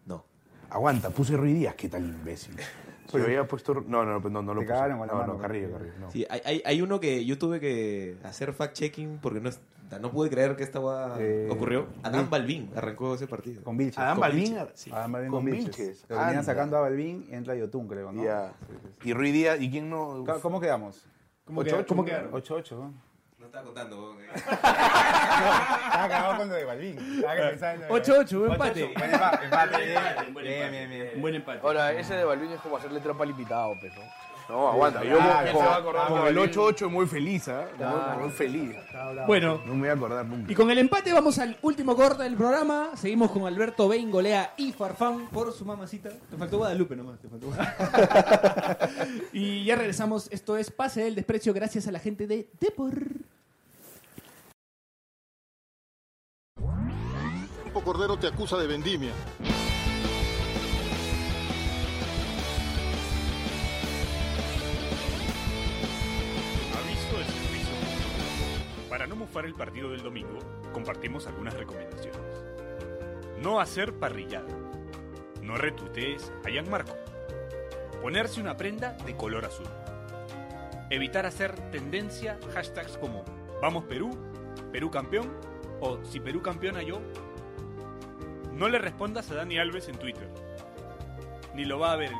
[0.06, 0.24] no.
[0.70, 2.56] Aguanta, puse Ruiz Díaz, qué tal imbécil.
[3.12, 3.74] Lo había puesto.
[3.74, 4.66] No, no, no, no, no lo puse.
[4.72, 5.92] cagaron con la No, mano, no, Carrillo, Carrillo.
[6.00, 6.10] No.
[6.10, 9.60] Sí, hay, hay, hay uno que yo tuve que hacer fact-checking porque no, es-
[10.00, 11.86] no pude creer que esta hueá Eh, ocurrió.
[12.02, 13.62] Adán Balvin arrancó ese partido.
[13.62, 13.98] Con Vilches.
[13.98, 14.54] Adán Balvin.
[14.54, 14.90] Vilches, sí.
[14.92, 15.76] Adán Balvin con con Vilches.
[15.78, 16.04] Vilches.
[16.08, 18.24] Lo venían sacando a Balvin y entra Yotun, creo, ¿no?
[18.24, 18.52] Ya.
[19.04, 20.24] Y Ruiz Díaz, ¿y quién no?
[20.26, 21.06] ¿Cómo- ¿Cómo quedamos?
[21.44, 22.32] ¿Cómo, Ocho, queda- ocho, cómo ¿cómo quedaron?
[22.32, 22.94] 8-8, ¿no?
[23.44, 24.16] estaba contando.
[24.34, 26.98] Estaba cagado con lo de Balvin.
[26.98, 28.84] Estaba pensando en lo de- 8-8, buen empate.
[28.96, 30.00] Buen empate, bien.
[30.34, 30.70] Buen Bien, empate.
[30.70, 31.10] bien, bien.
[31.14, 31.60] Un buen empate.
[31.62, 33.92] Ahora, ese de Balvin es como hacerle trampa al invitado, pues,
[34.48, 34.68] ¿no?
[34.68, 35.00] Aguanta.
[35.02, 36.52] Sí, Yo ah, con- el Balvin.
[36.52, 37.66] 8-8 muy feliz, ¿ah?
[37.76, 38.20] Claro.
[38.20, 38.76] Muy feliz.
[39.26, 40.50] Bueno, No me voy a acordar nunca.
[40.50, 42.90] y con el empate vamos al último corte del programa.
[42.96, 46.10] Seguimos con Alberto Bain, Golea y Farfán por su mamacita.
[46.10, 47.18] Te faltó Guadalupe nomás.
[47.20, 48.88] Te faltó Guadalupe.
[49.32, 50.28] y ya regresamos.
[50.30, 52.94] Esto es Pase del Desprecio gracias a la gente de Depor.
[57.84, 59.12] Cordero te acusa de vendimia.
[69.04, 70.38] Para no mufar el partido del domingo,
[70.72, 72.22] compartimos algunas recomendaciones.
[73.38, 74.48] No hacer parrillada.
[75.42, 76.96] No retuitees a Gianmarco.
[78.00, 79.66] Ponerse una prenda de color azul.
[80.88, 83.26] Evitar hacer tendencia hashtags como
[83.60, 84.16] Vamos Perú,
[84.72, 85.30] Perú campeón
[85.82, 87.02] o Si Perú campeona yo.
[88.54, 90.30] No le respondas a Dani Alves en Twitter.
[91.54, 92.18] Ni lo va a ver el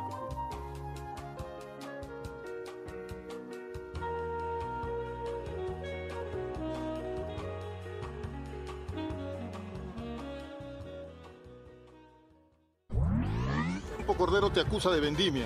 [14.55, 15.43] te acusa de vendimia.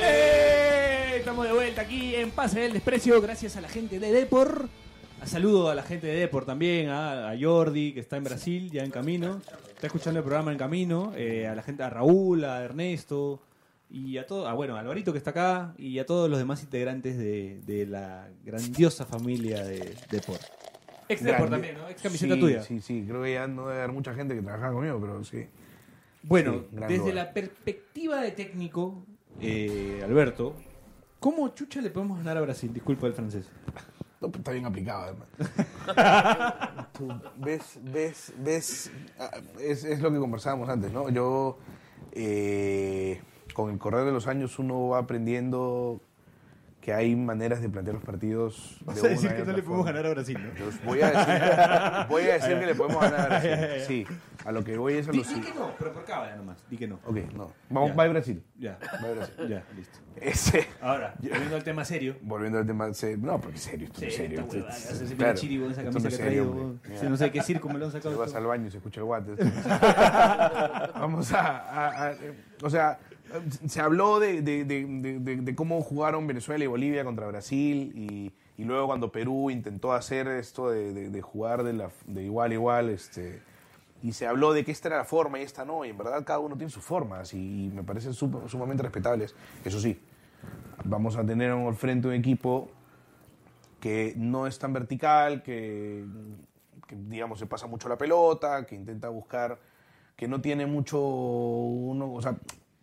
[0.00, 1.16] ¡Eh!
[1.16, 4.68] Estamos de vuelta aquí en Pase del Desprecio gracias a la gente de Depor.
[5.20, 8.70] A saludo a la gente de Depor también, a, a Jordi que está en Brasil
[8.70, 9.40] ya en camino.
[9.74, 11.12] Está escuchando el programa en camino.
[11.16, 13.42] eh, a la gente, a Raúl, a Ernesto
[13.90, 16.62] y a todo, a, bueno, a Alvarito que está acá y a todos los demás
[16.62, 20.38] integrantes de, de la grandiosa familia de Depor.
[21.08, 21.88] Ex Depor también, ¿no?
[21.88, 22.62] Ex camiseta Sí, tuya.
[22.62, 25.44] Sí, sí, creo que ya no debe haber mucha gente que trabaja conmigo, pero sí.
[26.22, 27.14] Bueno, Sí, desde lugar.
[27.14, 29.04] la perspectiva de técnico,
[29.40, 30.54] eh, Alberto,
[31.18, 32.72] ¿cómo chucha le podemos ganar a Brasil?
[32.72, 33.46] Disculpa el francés.
[34.20, 35.28] No, pero está bien aplicado, además.
[36.92, 37.08] Tú
[37.38, 38.90] ves, ves, ves.
[39.18, 41.08] ah, Es, es lo que conversábamos antes, ¿no?
[41.10, 41.58] Yo,
[42.12, 43.20] eh,
[43.54, 46.00] con el correr de los años, uno va aprendiendo
[46.82, 48.76] que hay maneras de plantear los partidos.
[48.80, 49.84] de Vas a una decir que no le podemos forma.
[49.92, 50.48] ganar a Brasil, ¿no?
[50.50, 53.50] Entonces, voy a decir, voy a decir que le podemos ganar a Brasil.
[53.86, 54.06] Sí,
[54.44, 55.52] a lo que voy es a Di, lo di siguiente.
[55.52, 56.58] que no, pero por cábala nomás.
[56.68, 56.96] Di que no.
[57.06, 57.52] Ok, no.
[57.70, 57.94] Vamos, Ya.
[57.96, 58.42] va a Brasil.
[58.58, 58.78] Ya.
[59.02, 59.34] Va a Brasil.
[59.48, 59.98] Ya, listo.
[60.16, 60.66] Ese.
[60.80, 62.16] Ahora, volviendo al tema serio.
[62.20, 64.68] Volviendo al tema se- No, porque serio, esto no es Serio, serio.
[64.68, 66.74] Esto- hace ese claro, chiri con esa camisa no que serio.
[67.00, 68.78] Sí, no sé qué circo me lo han sacado Si vas al baño y se
[68.78, 69.32] escucha el guate.
[70.94, 72.14] Vamos a, a- a-
[72.62, 72.98] O sea,
[73.66, 78.86] se habló de, de- de- cómo jugaron Venezuela y Bolivia contra Brasil y, y luego
[78.86, 83.40] cuando Perú intentó hacer esto de, jugar de, la, de igual a igual, este,
[84.02, 86.24] y se habló de que esta era la forma y esta no, y en verdad
[86.24, 89.34] cada uno tiene sus formas y, me parecen sumamente respetables.
[89.64, 89.98] Eso sí,
[90.84, 92.68] vamos a tener al frente un equipo
[93.80, 96.04] que no es tan vertical, que,
[96.86, 99.58] que, digamos se pasa mucho la pelota, que intenta buscar,
[100.14, 102.36] que no tiene mucho, uno, o sea,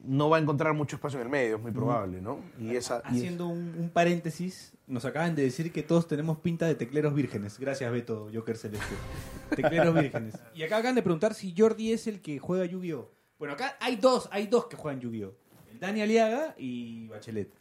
[0.03, 2.39] no va a encontrar mucho espacio en el medio, es muy probable, ¿no?
[2.59, 6.65] Y esa, y Haciendo un, un paréntesis, nos acaban de decir que todos tenemos pinta
[6.67, 7.59] de tecleros vírgenes.
[7.59, 8.95] Gracias, Beto, Joker Celeste.
[9.55, 10.35] tecleros vírgenes.
[10.55, 13.11] Y acá acaban de preguntar si Jordi es el que juega Yu-Gi-Oh!
[13.37, 15.33] Bueno, acá hay dos, hay dos que juegan Yu-Gi-Oh!
[15.71, 17.58] El Dani Aliaga y Bachelet.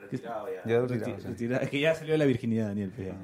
[0.00, 0.62] Retirado ya.
[0.64, 1.26] Ya Reti- retirado, sí.
[1.28, 1.62] retirado.
[1.62, 2.92] Es que ya salió de la virginidad, Daniel.
[2.98, 3.14] ya.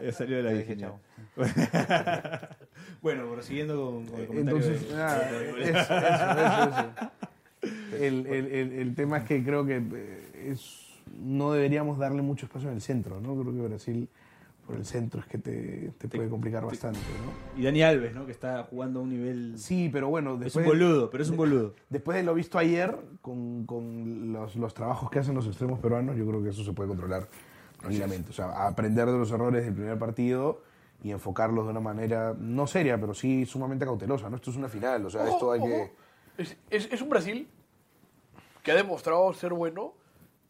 [0.02, 0.92] ya salió de la virginidad.
[3.02, 4.60] bueno, prosiguiendo con, con el comentario.
[4.62, 5.94] Entonces, de- nada, de- eso, eso,
[6.70, 6.70] eso,
[7.62, 7.96] eso.
[8.04, 10.86] El, el- el- el tema es que creo que eh, es,
[11.18, 13.38] no deberíamos darle mucho espacio en el centro, ¿no?
[13.40, 14.08] Creo que Brasil
[14.70, 17.60] por el centro es que te, te puede complicar bastante, ¿no?
[17.60, 18.24] Y Dani Alves, ¿no?
[18.26, 19.58] Que está jugando a un nivel...
[19.58, 20.64] Sí, pero bueno, es después...
[20.64, 21.74] un boludo, pero es un boludo.
[21.88, 26.16] Después de lo visto ayer, con, con los, los trabajos que hacen los extremos peruanos,
[26.16, 27.28] yo creo que eso se puede controlar
[27.78, 28.30] tranquilamente.
[28.30, 30.62] O sea, aprender de los errores del primer partido
[31.02, 34.28] y enfocarlos de una manera no seria, pero sí sumamente cautelosa.
[34.30, 34.36] ¿no?
[34.36, 35.68] Esto es una final, o sea, Ojo, esto hay ojo.
[35.68, 36.42] que...
[36.42, 37.48] Es, es- es un Brasil
[38.62, 39.94] que ha demostrado ser bueno,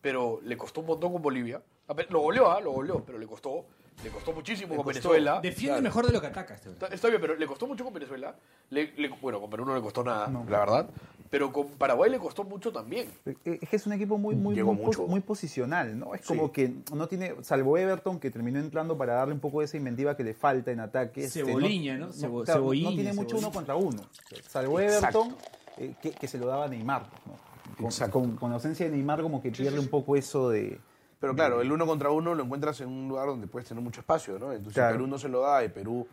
[0.00, 1.62] pero le costó un montón con Bolivia.
[2.08, 2.60] Lo goleó, ¿ah?
[2.60, 3.64] lo goleó, pero le costó,
[4.04, 5.10] le costó muchísimo Le con costó.
[5.10, 5.40] Venezuela.
[5.42, 5.82] Defiende Claro.
[5.82, 8.34] mejor de lo que ataca este Está, está bien, pero le costó mucho con Venezuela.
[8.70, 10.90] Le- le- bueno, con Perú no le costó nada, la verdad.
[11.28, 13.08] Pero con Paraguay le costó mucho también.
[13.24, 14.98] Eh, Es que es un equipo muy, muy, muy, mucho.
[15.02, 16.14] pos- muy posicional, ¿no?
[16.14, 16.28] Es Sí.
[16.28, 19.76] como que no tiene, salvo Everton, que terminó entrando para darle un poco de esa
[19.76, 21.24] inventiva que le falta en ataque.
[21.24, 22.08] este, Cebolinha, ¿no?
[22.12, 24.02] Cebo- claro, no tiene mucho uno contra uno.
[24.48, 25.22] Salvo Exacto.
[25.24, 25.36] Everton,
[25.78, 27.02] eh, que, que se lo daba a Neymar.
[27.26, 27.50] ¿no?
[27.76, 28.12] Con, Exacto.
[28.18, 30.80] con- con la ausencia de Neymar como que pierde un poco eso de...
[31.20, 34.00] Pero claro, el uno contra uno lo encuentras en un lugar donde puedes tener mucho
[34.00, 34.52] espacio, ¿no?
[34.52, 34.96] Entonces Claro.
[34.96, 36.06] Perú no se lo da y Perú...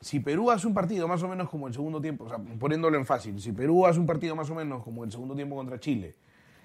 [0.00, 2.96] Si Perú hace un partido más o menos como el segundo tiempo, o sea, poniéndolo
[2.98, 5.80] en fácil, si Perú hace un partido más o menos como el segundo tiempo contra
[5.80, 6.14] Chile,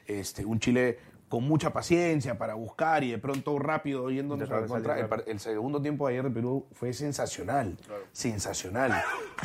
[0.05, 0.99] este, un Chile
[1.29, 4.99] con mucha paciencia para buscar y de pronto rápido yéndonos a contra.
[4.99, 7.77] El, el segundo tiempo de ayer de Perú fue sensacional,
[8.11, 8.93] sensacional.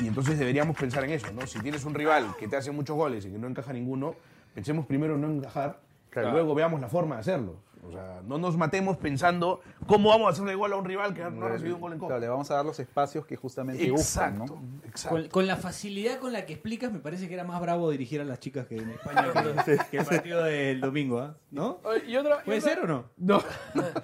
[0.00, 1.46] Y entonces deberíamos pensar en eso, ¿no?
[1.46, 4.14] Si tienes un rival que te hace muchos goles y que no encaja ninguno,
[4.54, 5.80] pensemos primero en no encajar
[6.14, 7.54] y luego veamos la forma de hacerlo.
[7.90, 11.22] O sea, no nos matemos pensando cómo vamos a hacerle igual a un rival que
[11.28, 11.98] no ha recibido un gol en.
[11.98, 14.80] Claro, le vamos a dar los espacios que justamente buscan, Exacto, ¿no?
[14.88, 15.16] exacto.
[15.18, 18.20] Con, con la facilidad con la que explicas, me parece que era más bravo dirigir
[18.20, 19.26] a las chicas que en España
[19.64, 21.36] que, que el partido del domingo, ¿ah?
[21.50, 21.80] ¿no?
[22.06, 23.04] Y otra, y ¿Puede otra- ser o no?
[23.16, 23.42] No.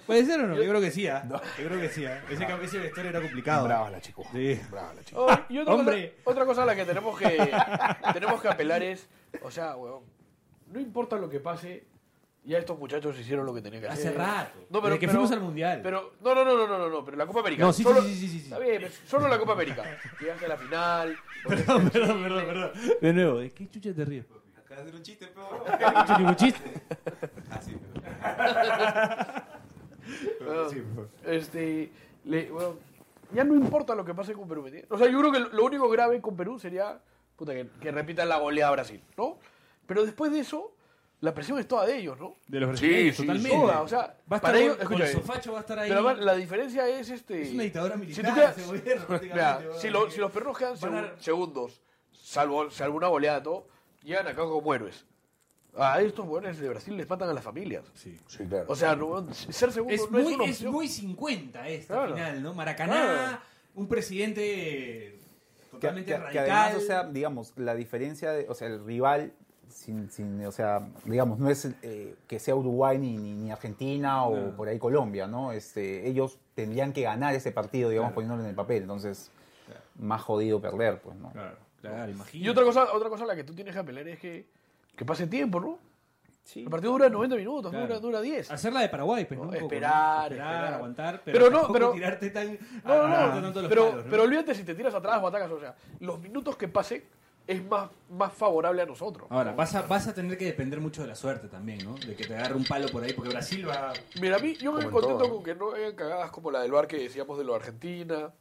[0.07, 0.57] ¿Puede ser o no?
[0.57, 1.25] Yo creo que sí, ¿ah?
[1.29, 2.23] Yo creo que sí, ¿ah?
[2.29, 3.65] Ese, cam- ese vestuario era complicado.
[3.65, 4.25] Brava la chico.
[4.33, 4.61] Sí.
[4.71, 5.27] Brava la chico.
[5.27, 6.17] Oh, y otra Hombre.
[6.25, 7.51] Cosa, otra cosa a la que tenemos que,
[8.13, 9.09] tenemos que apelar es,
[9.43, 10.03] o sea, weón,
[10.73, 11.87] no importa lo que pase,
[12.47, 14.19] ya estos muchachos hicieron lo que tenían que Hace hacer.
[14.19, 14.59] rato.
[14.71, 15.81] No, pero, Desde que pero- fuimos al Mundial.
[15.83, 17.63] Pero, no, no, no, no, no, no, no, pero la Copa América.
[17.65, 18.45] No, sí, solo, sí, sí, sí, sí, sí.
[18.45, 19.83] Está bien, pero solo la Copa América.
[20.21, 21.17] Llegaste a la final.
[21.47, 22.71] Perdón, perdón, perdón, perdón.
[23.01, 24.27] De nuevo, ¿de qué chucha te ríes?
[24.59, 25.65] Acá hacer un chiste, pero.
[25.67, 26.83] No he hecho ningún chiste.
[27.51, 27.77] Así,
[30.41, 31.91] Weón, este,
[32.25, 32.79] le- weón,
[33.33, 34.63] ya no importa lo que pase con Perú.
[34.63, 34.91] ¿me entiendes?
[34.93, 37.01] O sea, yo creo que lo- lo único grave con Perú sería
[37.37, 39.39] puta, que, que repitan la goleada a Brasil, ¿no?
[39.87, 40.73] Pero después de eso,
[41.21, 42.37] la presión es toda de ellos, ¿no?
[42.47, 43.57] De los Sí, brasileños, sí, totalmente.
[43.59, 45.89] toda, o sea, va a estar para ellos, con- Sofacho va a estar ahí.
[45.89, 47.43] Pero además, la diferencia es este.
[47.43, 50.59] Es una dictadura si militar tú quedas- ese gobierno, Mira, si, lo- si los perros
[50.59, 51.81] quedan a- segundos,
[52.13, 53.67] salvo, salvo una goleada, todo,
[54.03, 55.05] llegan acá como héroes.
[55.79, 57.85] A estos buenos de Brasil les matan a las familias.
[57.95, 58.17] Sí.
[58.29, 58.65] Sí, claro.
[58.69, 62.15] O sea, no- ser segundo Es no es muy, una es muy 50 esta Claro.
[62.15, 62.55] final, ¿no?
[62.55, 63.39] Maracaná, Claro.
[63.75, 65.19] un presidente
[65.71, 66.51] totalmente que- que radical.
[66.51, 69.35] además, o sea, digamos, la diferencia, de, o sea, el rival,
[69.69, 74.25] sin, sin, o sea, digamos, no es eh, que sea Uruguay ni, ni, ni Argentina
[74.25, 74.57] o No.
[74.57, 75.53] por ahí Colombia, ¿no?
[75.53, 78.15] Este, ellos tendrían que ganar ese partido, digamos, Claro.
[78.15, 79.31] poniéndolo en el papel, entonces,
[79.99, 81.31] más jodido perder, pues, ¿no?
[81.33, 82.39] Claro, claro, imagínate.
[82.47, 84.47] Y otra cosa, otra cosa a la que tú tienes que apelar es que,
[84.97, 85.79] que pase tiempo, ¿no?
[86.55, 87.87] El partido dura 90 minutos, Claro.
[87.89, 88.53] dura, dura 10.
[88.53, 89.47] Hacer la de Paraguay, pues, ¿no?
[89.47, 90.37] No, Un poco, esperar, ¿no?
[90.37, 90.75] esperar.
[90.75, 92.53] aguantar, Pero pero, no, pero- tirarte tan...
[92.53, 93.43] No, no, agarrarte no.
[93.43, 94.11] tanto los Pero, palos, ¿no?
[94.13, 95.51] pero olvídate si te tiras atrás o atacas.
[95.51, 97.05] O sea, los minutos que pase
[97.47, 99.27] es más, más favorable a nosotros.
[99.31, 101.95] Ahora, vas a, vas a tener que depender mucho de la suerte también, ¿no?
[101.95, 103.93] De que te agarre un palo por ahí, porque Brasil va...
[104.21, 105.35] Mira, a mí yo me Como en contento todo, ¿no?
[105.35, 108.33] con que no hayan cagadas como la del bar que decíamos de lo de Argentina.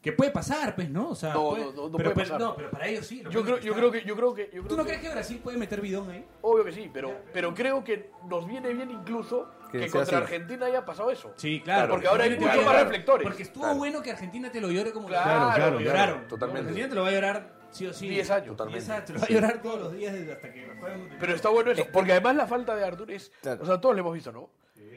[0.00, 1.10] Que puede pasar, pues, ¿no?
[1.10, 2.40] O sea, No, puede- no, no, no pero, puede pero- pasar.
[2.40, 3.22] no, pero para ellos sí.
[3.30, 5.10] Yo creo, yo creo que, yo creo que, yo creo ¿Tú no que- crees que
[5.12, 6.24] Brasil puede meter bidón ahí?
[6.40, 10.14] obvio que sí, pero, pero creo que nos viene bien incluso Que contra así.
[10.16, 11.32] Argentina haya pasado eso.
[11.36, 11.90] Sí, claro.
[11.92, 13.22] Porque ahora hay Argentina te mucho va a más reflectores.
[13.28, 13.78] Porque estuvo Claro.
[13.78, 16.28] bueno que Argentina te lo llore como Claro, lo claro, lloraron.
[16.28, 16.60] totalmente.
[16.68, 18.08] Argentina te lo va a llorar sí o sí.
[18.08, 18.48] 10 años.
[18.56, 18.80] Totalmente.
[18.84, 20.70] 10 años, te lo va a llorar todos los días desde hasta que.
[21.18, 23.62] Pero está bueno eso, porque además la falta de Artur es, Claro.
[23.62, 24.48] o sea, todos lo hemos visto, ¿no?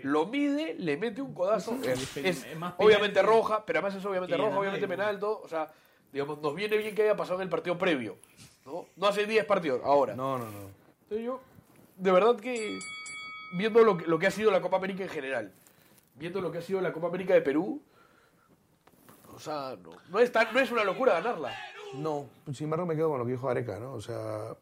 [0.04, 3.26] Lo mide, le mete un codazo, Sí, es, es es es más penal obviamente que-
[3.26, 5.72] roja, pero además es obviamente roja, obviamente penal, todo, o sea,
[6.12, 8.18] digamos, nos viene bien que haya pasado en el partido previo,
[8.66, 8.86] ¿no?
[8.98, 10.14] No hace 10 partidos, ahora.
[10.16, 10.70] No, no, no.
[11.04, 11.42] Entonces yo,
[11.98, 12.78] de verdad que,
[13.58, 15.52] viendo lo que, lo que ha sido la Copa América en general,
[16.16, 17.82] viendo lo que ha sido la Copa América de Perú,
[19.34, 21.54] o sea, no, no es, tan- no es una locura ganarla.
[21.98, 23.94] No, sin embargo me quedo con lo que dijo Areca, ¿no?
[23.94, 24.56] O sea,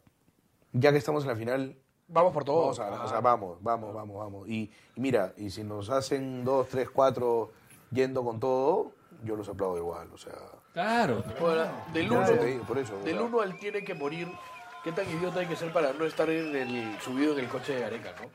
[0.71, 1.77] ya que estamos en la final,
[2.07, 2.61] Vamos por todo.
[2.61, 3.03] vamos a.
[3.03, 4.47] O sea, vamos, vamos, vamos, vamos.
[4.47, 7.51] Y, y mira, y si nos hacen dos, tres, cuatro
[7.91, 8.91] yendo con todo,
[9.23, 10.33] yo los aplaudo igual, o sea...
[10.73, 11.23] Claro.
[11.39, 13.23] Bueno, del Por 1 eso te digo, por eso, o del sea.
[13.23, 14.27] uno al tiene que morir,
[14.83, 17.75] ¿qué tan idiota hay que ser para no estar en el, subido en el coche
[17.75, 18.29] de Gareca, no?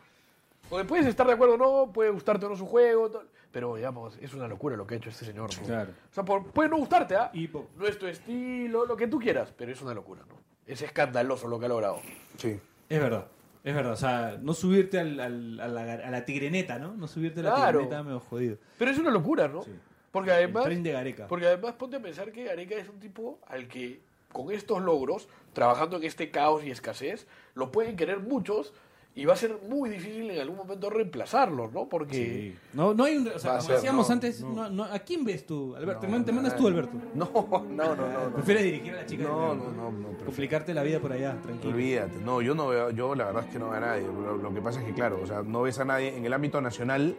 [0.68, 3.10] Porque puedes estar de acuerdo o no, puede gustarte o no su juego,
[3.50, 5.66] pero digamos, es una locura lo que ha hecho este señor, ¿no?
[5.66, 5.92] Claro.
[6.10, 7.30] O sea, por- puede no gustarte, ¿ah?
[7.32, 10.34] Y po- No es tu estilo, lo que tú quieras, pero es una locura, ¿no?
[10.66, 12.00] Es escandaloso lo que ha logrado.
[12.36, 12.58] Sí.
[12.88, 13.26] Es verdad.
[13.64, 16.94] Es verdad, o sea, no subirte al, al- a, la, a la tigreneta, ¿no?
[16.94, 17.78] No subirte a la Claro.
[17.80, 18.56] tigreneta medio jodido.
[18.78, 19.62] Pero es una locura, ¿no?
[19.62, 19.72] Sí.
[20.12, 20.64] Porque El además...
[20.64, 21.26] tren de Gareca.
[21.26, 24.00] Porque además ponte a pensar que Gareca es un tipo al que
[24.32, 28.72] con estos logros, trabajando en este caos y escasez, lo pueden querer muchos
[29.18, 31.88] y va a ser muy difícil en algún momento reemplazarlo, ¿no?
[31.88, 32.56] Porque Sí.
[32.72, 33.26] No, no hay un.
[33.26, 36.06] O sea, como ser, decíamos no, antes, no, no, ¿a quién ves tú, Alberto?
[36.06, 36.92] te mandas tú, Alberto.
[37.14, 37.28] No,
[37.68, 38.32] no, no, no.
[38.34, 39.24] Prefieres dirigir a la chica.
[39.24, 41.74] No, no, no, no, Complicarte la vida por allá, tranquilo.
[41.74, 44.06] Olvídate, no, yo no veo, yo la verdad es que no veo a nadie.
[44.06, 46.32] Lo, lo que pasa es que, claro, o sea, no ves a nadie en el
[46.32, 47.16] ámbito nacional,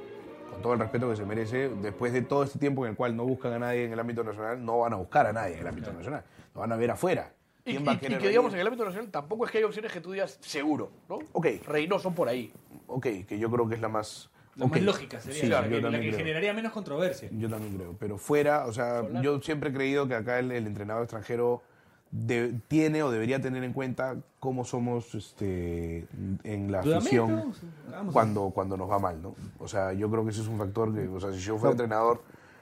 [0.52, 3.14] con todo el respeto que se merece, después de todo este tiempo en el cual
[3.14, 5.60] no buscan a nadie en el ámbito nacional, no van a buscar a nadie en
[5.60, 6.24] el ámbito nacional,
[6.56, 7.34] lo van a ver afuera.
[7.70, 9.52] Y, ¿Quién va a y- y querer que digamos en el ámbito nacional tampoco es
[9.52, 11.20] que hay opciones que tú digas seguro, ¿no?
[11.34, 12.52] Ok, Reynoso por ahí.
[12.88, 14.30] ok, que yo creo que es la más...
[14.56, 17.30] La más lógica sería Sí, la, que, la generaría menos controversia.
[17.32, 17.96] Yo también creo.
[17.98, 21.62] Pero fuera, o sea, yo siempre he creído que acá el, el entrenador extranjero
[22.12, 26.08] de- tiene o debería tener en cuenta cómo somos este,
[26.44, 27.54] en la afición
[28.12, 29.36] cuando, cuando nos va mal, ¿no?
[29.60, 31.72] O sea, yo creo que ese es un factor que, o sea, si yo fuera
[31.72, 32.22] entrenador,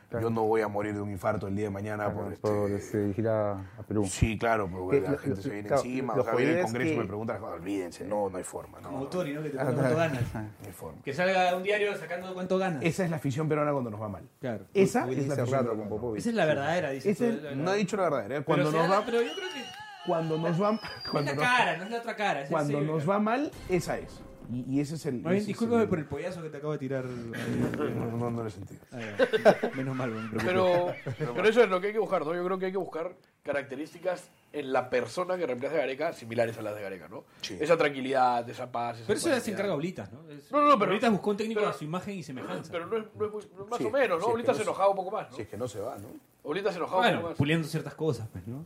[0.10, 2.48] Yo no voy a morir de un infarto el día de mañana por este...
[2.48, 4.06] por este, dirigir a, a Perú.
[4.06, 6.14] Sí, claro, porque Que la lo- gente lo- se viene claro, encima.
[6.14, 8.80] O sea, viene el Congreso y que- me preguntan, olvídense, no, no hay forma.
[8.80, 9.44] No, Como no, Tony, ¿no?
[9.44, 10.34] Que te Ah, pregunta cuánto ganas.
[10.34, 11.02] no hay forma.
[11.04, 12.84] Que salga un diario sacando cuánto ganas.
[12.84, 14.24] Esa es la afición peruana cuando nos va mal.
[14.40, 14.66] Claro.
[14.74, 16.18] Esa Willy es la afición con peruana.
[16.18, 17.40] Esa es la verdadera, dice.
[17.56, 18.42] No he dicho la verdadera.
[18.44, 19.64] Cuando pero, nos va, pero yo creo que
[20.06, 20.80] cuando nos va, no
[21.12, 22.42] cuando es la nos, cara, no es la otra cara.
[22.44, 24.22] es cuando nos va mal, esa es.
[24.52, 25.16] Y, y ese es el.
[25.16, 27.04] Más bien, ese es discúlpame el- por el pollazo que te acabo de tirar.
[27.06, 28.80] No, no, no lo he sentido.
[28.92, 29.70] Ya.
[29.76, 30.40] Menos mal, me.
[30.44, 30.94] Pero,
[31.36, 32.34] pero eso es lo que hay que buscar, ¿no?
[32.34, 36.58] Yo creo que hay que buscar características en la persona que reemplace a Gareca similares
[36.58, 37.24] a las de Gareca, ¿no?
[37.42, 37.58] Sí.
[37.60, 38.98] Esa tranquilidad, esa paz.
[38.98, 40.30] esa Pero eso ya se encarga Oblitas, ¿no?
[40.30, 42.72] Es- No, no, no, pero- Oblitas buscó un técnico pero- a su imagen y semejanza.
[42.72, 44.26] Pero no es, no es muy- más Sí, o menos, ¿no?
[44.28, 45.36] que Oblitas no se enojaba un poco más, ¿no?
[45.36, 46.08] Si es que no se va, ¿no?
[46.44, 47.38] Oblitas se enojaba un bueno, poco más.
[47.38, 48.66] puliendo ciertas cosas, pues, ¿no?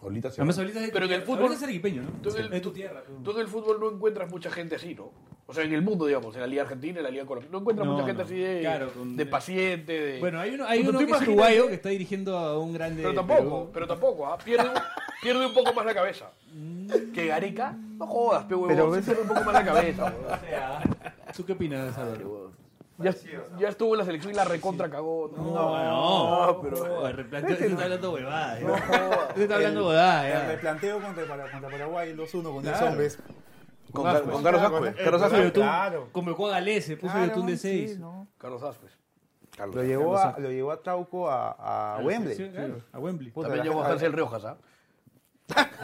[0.00, 0.50] Ahorita se va.
[0.50, 2.10] Es de Pero en el fútbol- es arequipeño, ¿no?
[2.22, 3.02] Tú en el- Es tu tierra.
[3.24, 5.10] Tú en el fútbol no encuentras mucha gente así, ¿no?
[5.46, 7.58] O sea, en el mundo, digamos, en la Liga Argentina, en la Liga Colombiana, no
[7.60, 8.26] encuentras No, mucha gente no.
[8.26, 10.20] así de, Claro, con- de paciente, de...
[10.20, 13.02] Bueno, hay uno, hay uno que es uruguayo que está dirigiendo a un grande.
[13.02, 13.70] Pero tampoco, Perú.
[13.72, 14.38] pero tampoco, ¿ah?
[14.38, 14.74] pierde, un-
[15.22, 16.30] pierde un poco más la cabeza.
[17.14, 20.04] Que Gareca, no jodas, pe huevón, Pero sí ves- pierde un poco más la cabeza.
[20.20, 20.24] huevón.
[20.32, 20.82] O sea,
[21.36, 22.52] ¿Tú qué opinas, Álvaro?
[22.98, 23.14] Ya,
[23.58, 25.30] ya estuvo en la selección y la recontra cagó.
[25.36, 27.06] No, No, no, pero...
[27.06, 28.58] El replanteo este está hablando huevada.
[28.60, 28.74] No,
[29.28, 30.26] Este está hablando huevada.
[30.26, 30.48] El ya.
[30.48, 32.86] replanteo contra, para- contra Paraguay, el 2-1 con 10 Claro.
[32.92, 33.18] hombres.
[33.92, 34.94] Con, Car- con Carlos Ascue.
[34.94, 35.44] Carlos Puso Ascue.
[35.44, 36.08] Yotun, claro.
[36.12, 37.98] Convocó a Galés, se puso Claro, Yotun de sí, 6.
[38.00, 38.26] ¿no?
[38.36, 38.92] Carlos Ascuez.
[39.56, 42.82] Carlos Lo llevó, a, lo llevó a Trauco a, a Wembley.
[42.92, 43.30] A Wembley.
[43.30, 44.56] Puta, También llegó a Hansel Riojas, ¿ah?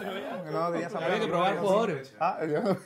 [0.53, 2.15] No, tenía Había que probar jugadores.
[2.21, 2.39] Ah,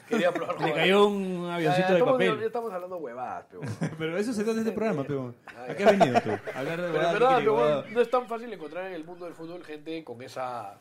[0.09, 2.43] Quería probar Le cayó un Ya, avioncito ya, de estamos, ya papel.
[2.47, 3.77] estamos hablando huevadas, pe huevón.
[3.99, 5.35] Pero eso se trata de este programa, peón.
[5.69, 6.31] ¿A qué has venido tú?
[6.31, 7.85] A Hablar de Pero en verdad, huevada.
[7.91, 10.79] no es tan fácil encontrar en el mundo del fútbol gente con esa,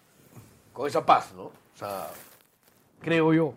[0.72, 1.44] con esa paz, ¿no?
[1.46, 2.08] O sea,
[3.02, 3.54] creo yo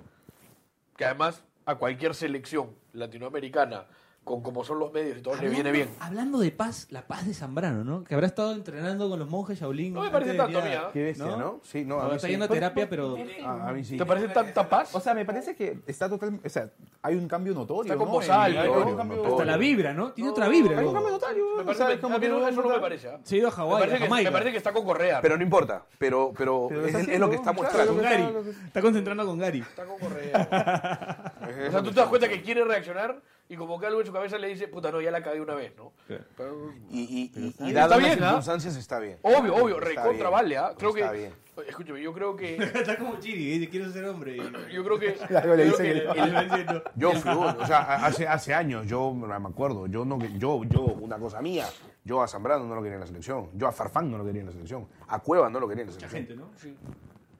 [0.97, 3.85] que además a cualquier selección latinoamericana,
[4.31, 5.89] con como son los medios y todo, le viene bien.
[5.99, 8.05] Hablando de paz, la paz de Zambrano, ¿no?
[8.05, 9.93] Que habrá estado entrenando con los monjes Shaolin.
[9.93, 10.89] No me parece tanto, a- mía.
[10.93, 11.61] Qué bestia, ¿no?
[11.65, 12.31] Sí, no, a mí está sí.
[12.33, 13.17] yendo a terapia, pero.
[13.45, 13.97] A, a mí sí.
[13.97, 14.95] ¿Te parece tanta paz?
[14.95, 16.47] O sea, me parece que está totalmente.
[16.47, 16.71] O sea,
[17.03, 17.93] hay un cambio notorio.
[17.93, 18.13] Está con ¿no?
[18.15, 18.63] voz alta.
[18.63, 20.13] Hasta la vibra, ¿no?
[20.13, 20.79] Tiene otra vibra.
[20.79, 21.45] Hay un cambio notorio.
[21.57, 23.09] Me parece, mí no- eso no me parece.
[23.09, 23.19] ¿ah?
[23.25, 24.31] Se ha ido a Me Hawái, parece, que, Jamaica.
[24.31, 25.21] me parece que está con Correa.
[25.21, 25.85] Pero no importa.
[25.99, 28.01] Pero, pero, Pero es, lo que está mostrando.
[28.01, 29.61] Está concentrando con Gary.
[29.61, 31.33] Está con Correa.
[31.69, 33.21] o sea, tú te das cuenta que quiere reaccionar
[33.51, 35.55] y como que algo en su cabeza le dice, puta, no, ya la cagué una
[35.57, 35.93] vez, ¿no?
[36.07, 38.27] Pero- Y, y, y, y dadas las bien, ¿ah?
[38.29, 39.19] circunstancias está bien.
[39.23, 40.73] obvio, obvio, recontra vale, ¿ah?
[40.79, 41.19] Creo Está que...
[41.19, 41.33] bien.
[41.69, 42.55] Escúchame, yo creo que...
[42.75, 44.37] Está como Chiri, dice, quiero ser hombre.
[44.73, 45.13] Yo creo que...
[45.29, 48.55] Claro, le dice que que- el- va diciendo, Yo fui uno, o sea, hace, hace
[48.55, 51.67] años, yo me acuerdo, yo, no, yo, yo, una cosa mía,
[52.05, 54.41] yo a Zambrano no lo quería en la selección, yo a Farfán no lo quería
[54.41, 56.39] en la selección, a Cueva no lo quería en la Mucha selección.
[56.55, 56.73] gente,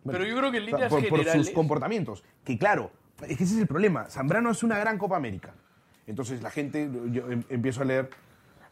[0.05, 0.13] ¿no?
[0.13, 1.47] Pero yo creo que en líneas por, por generales...
[1.47, 2.91] sus comportamientos, que claro,
[3.27, 5.55] es que ese es el problema, Zambrano es una gran Copa América.
[6.11, 8.11] Entonces la gente, yo em- empiezo a leer,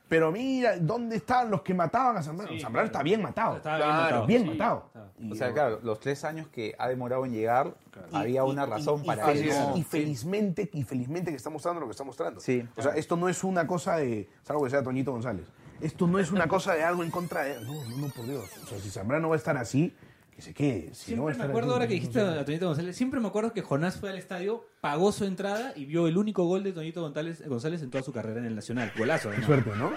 [0.08, 2.50] pero mira, ¿dónde estaban los que mataban a Zambrano?
[2.52, 2.98] Sí, Zambrano claro.
[2.98, 3.56] está bien matado.
[3.58, 4.26] Estaba bien Claro, matado.
[4.26, 4.48] bien sí.
[4.48, 4.90] matado.
[5.30, 7.74] O sea, claro, los tres años que ha demorado en llegar,
[8.12, 9.72] había una razón y, para eso.
[9.76, 12.40] y felizmente, y felizmente que está mostrando lo que está mostrando.
[12.40, 12.66] Sí.
[12.76, 15.46] O sea, esto no es una cosa de, salvo que sea Toñito González,
[15.80, 17.60] esto no es una cosa de algo en contra de...
[17.64, 18.44] No, no, no, por Dios.
[18.64, 19.94] O sea, si Zambrano va a estar así,
[20.38, 20.94] que se quede.
[20.94, 22.96] Si no va Siempre a me acuerdo aquí, ahora que no dijiste a Toñito González,
[22.96, 26.44] siempre me acuerdo que Jonás fue al estadio, pagó su entrada y vio el único
[26.44, 28.92] gol de Toñito González, González en toda su carrera en el Nacional.
[28.96, 29.90] Golazo, Qué suerte, ¿no?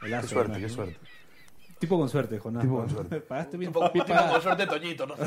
[0.00, 0.68] Golazo, Qué suerte, qué ¿no?
[0.68, 0.96] suerte.
[1.80, 2.62] Tipo con suerte, Jonás.
[2.62, 3.20] Tipo con suerte.
[3.28, 3.72] Pagaste bien.
[3.72, 5.14] Tipo, bien tipo con suerte Toñito, ¿no?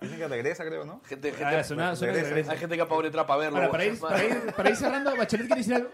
[0.00, 1.00] Dicen que regresa, creo, ¿no?
[1.06, 2.56] gente, gente, Ah, suena- suena que hay regresa.
[2.56, 3.56] gente que ha pagado una entrada para verlo.
[3.58, 5.90] Ahora, para ir, para, ir, para ir cerrando, Bachelet quiere decir algo.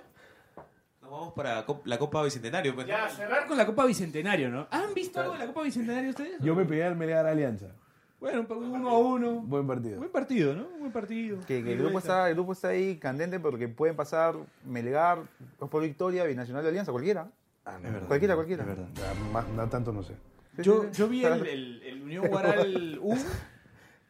[1.10, 2.74] Vamos para la Copa Bicentenario.
[2.74, 2.92] pues, ¿no?
[2.92, 4.68] Ya, cerrar con la Copa Bicentenario, ¿no?
[4.70, 6.40] ¿Han visto algo de la Copa Bicentenario ustedes?
[6.40, 7.66] Yo me pegué al Melgar Alianza.
[8.20, 9.40] Bueno, un uno a uno.
[9.40, 9.98] Buen partido.
[9.98, 10.68] Buen partido, ¿no?
[10.78, 11.40] Buen partido.
[11.48, 15.22] Que, que el, grupo está, el grupo está ahí candente porque pueden pasar Melgar,
[15.58, 17.28] por Victoria, Binacional de Alianza, cualquiera.
[17.64, 18.64] Ah, no, Cualquiera, cualquiera.
[18.94, 20.14] Ya, más, no, tanto no sé.
[20.58, 23.16] Yo, yo vi el, el, el Unión Guaral U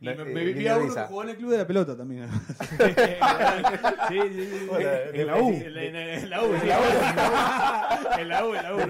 [0.01, 1.97] y me, me vi Niña a uno que jugó en el club de la pelota
[1.97, 2.29] también.
[4.09, 4.69] sí, sí, sí.
[5.13, 5.51] En la U.
[5.51, 6.55] En la, en en U.
[6.55, 8.15] En la U.
[8.19, 8.79] En la U, en la U.
[8.79, 8.87] Lo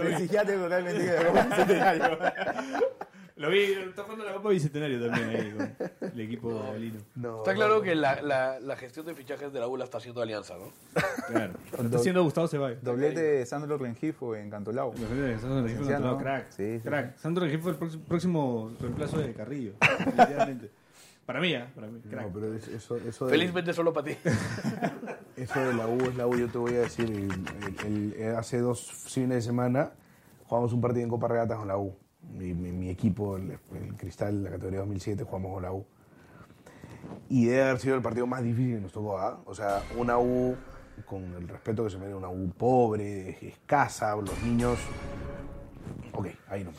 [0.63, 2.19] totalmente que la Copa Bicentenario.
[3.37, 3.59] Lo vi.
[3.59, 7.01] Está jugando la Copa Bicentenario también ahí con el equipo galino.
[7.17, 9.99] No, Está claro que la, la, la gestión de fichajes de la U la está
[9.99, 10.71] haciendo Alianza, ¿no?
[11.27, 11.55] Claro.
[11.83, 12.83] Está haciendo Gustavo Ceballos.
[12.85, 14.93] Doblete de Sandro Rengifo en Cantolao.
[14.95, 16.19] Sandro Rengifo Esencial, controlado, ¿no?
[16.19, 16.51] crack.
[16.51, 17.17] Sí, sí, crack.
[17.17, 19.73] Sandro Rengifo fue el próximo- próximo reemplazo de Carrillo.
[19.81, 20.71] Definitivamente.
[21.31, 21.64] Para mí, ¿eh?
[21.76, 22.01] Para mí.
[22.01, 22.26] Crack.
[22.26, 24.16] No, pero es- eso, eso, de, Felizmente solo para ti.
[25.37, 27.09] eso de la U es la U, yo te voy a decir.
[27.09, 29.93] el- el- el- hace dos fines de semana
[30.45, 31.95] jugamos un partido en Copa Regatas con la U.
[32.33, 35.87] Mi, mi- mi equipo, el, el Cristal, la categoría 2007, jugamos con la U.
[37.28, 39.41] Y debe haber sido el partido más difícil que nos tocó, ¿ah?
[39.47, 40.57] O sea, una U
[41.07, 44.81] con el respeto que se merece una U pobre, escasa, los niños...
[46.12, 46.72] Ok, ahí no.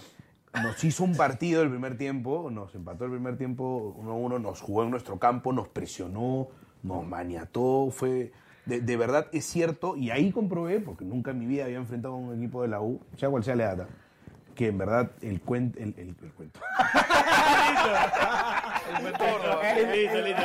[0.53, 4.83] Nos hizo un partido el primer tiempo, nos empató el primer tiempo 1-1, nos jugó
[4.83, 6.49] en nuestro campo, nos presionó,
[6.83, 8.31] nos maniató, fue...
[8.65, 12.13] De, de verdad es cierto, y ahí comprobé, porque nunca en mi vida había enfrentado
[12.13, 13.87] a un equipo de la U, sea cual sea la edad,
[14.55, 16.59] que en verdad el, cuen- el, el- el cuento.
[19.01, 20.41] Listo, listo.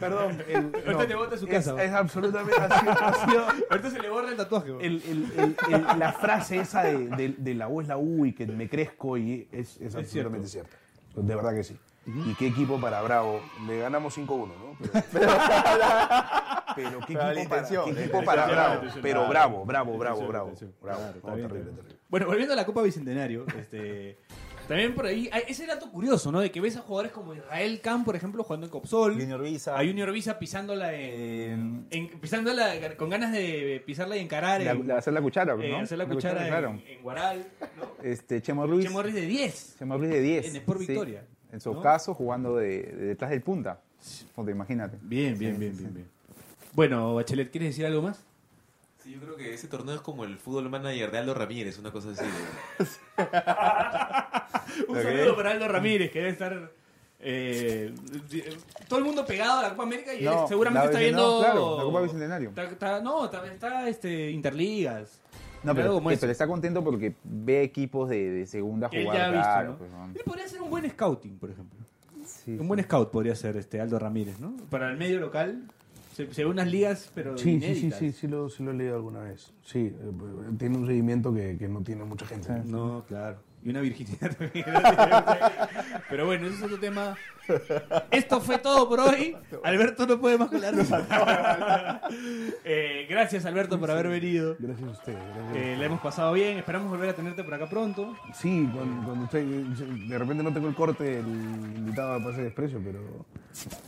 [0.00, 1.82] Perdón, el, Ahorita te bota su es- casa.
[1.82, 4.70] Es, absolutamente ha sido, ha sido- Ahorita se le borra el tatuaje.
[4.70, 4.80] bro.
[4.80, 8.24] el- el- el- el- la frase esa de, de- de la U es la U
[8.26, 10.74] y que me crezco y es, es absolutamente cierto.
[11.16, 11.76] De verdad que sí.
[12.06, 13.40] Y qué equipo para Bravo.
[13.66, 14.67] Le ganamos 5-1, ¿no?
[15.12, 15.32] Pero,
[16.76, 18.82] pero qué Pero equipo para, qué equipo la Bravo.
[19.02, 20.52] Pero bravo, bravo, bravo, bravo.
[20.52, 20.54] bravo.
[20.82, 21.96] Claro, está No, bien, terrible, terrible.
[22.08, 24.18] Bueno, volviendo a la Copa Bicentenario, este,
[24.66, 26.40] también por ahí, hay ese dato curioso, ¿no?
[26.40, 29.14] De que ves a jugadores como Israel Khan, por ejemplo, jugando en Copsol.
[29.14, 29.74] Junior Visa.
[29.78, 34.60] A Junior Visa pisándola en, en- pisándola con ganas de pisarla y encarar.
[34.62, 35.78] La- en- la- hacer la cuchara, eh, ¿no?
[35.78, 36.70] hacer la La cuchara, cuchara, claro.
[36.70, 37.46] en, en Guaral.
[38.02, 38.84] Este, Chemo Ruiz.
[38.86, 39.76] Chemo Ruiz de 10.
[39.78, 40.46] Chemo Ruiz de 10.
[40.48, 40.86] En Sport sí.
[40.86, 41.82] Victoria, En su ¿no?
[41.82, 43.80] caso, jugando de, de detrás del punta.
[44.34, 44.96] Ponte, imagínate.
[45.02, 46.08] Bien, bien, bien, bien, bien.
[46.72, 48.22] Bueno, Bachelet, ¿quieres decir algo más?
[49.02, 51.90] Sí, yo creo que ese torneo es como el fútbol manager de Aldo Ramírez, una
[51.90, 52.24] cosa así.
[52.24, 52.86] de-
[54.88, 56.70] Un saludo para Aldo Ramírez, que debe estar.
[57.20, 57.92] eh,
[58.88, 61.18] todo el mundo pegado a la Copa América y No, él seguramente está Bicen- no,
[61.18, 61.40] viendo.
[61.40, 62.48] claro, la Copa Bicentenario.
[62.50, 65.20] Está, está- no, está, está, este, Interligas.
[65.64, 69.70] No, pero, pero está contento porque ve equipos de, de segunda ya ha visto, claro,
[69.72, 69.78] ¿no?
[69.78, 69.90] pues.
[70.14, 71.78] Él podría ser un buen scouting, por ejemplo.
[72.48, 74.56] Sí, un buen scout podría ser este Aldo Ramírez, ¿no?
[74.70, 75.64] Para el medio local
[76.14, 78.74] se, se ve unas ligas, pero Sí, sí, sí, sí, sí lo, sí lo he
[78.74, 79.52] leído alguna vez.
[79.62, 80.12] Sí, eh,
[80.58, 82.48] tiene un seguimiento que, que no tiene mucha gente.
[82.64, 83.36] No, claro.
[83.62, 84.66] Y una virginidad también.
[86.10, 87.16] Pero bueno, ese es otro tema.
[88.10, 89.36] Esto fue todo por hoy.
[89.64, 90.50] Alberto no puede más.
[92.64, 94.56] Eh, gracias, Alberto, por haber venido.
[94.58, 95.18] Gracias a ustedes.
[95.34, 96.58] gracias a Eh, la hemos pasado bien.
[96.58, 98.14] Esperamos volver a tenerte por acá pronto.
[98.34, 102.80] Sí, cuando, cuando usted, de repente no tengo el corte del invitado a Pase Desprecio,
[102.84, 103.26] pero,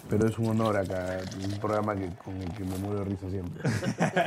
[0.09, 3.29] pero es un honor acá, un programa que, con el que me muero de risa
[3.31, 3.63] siempre.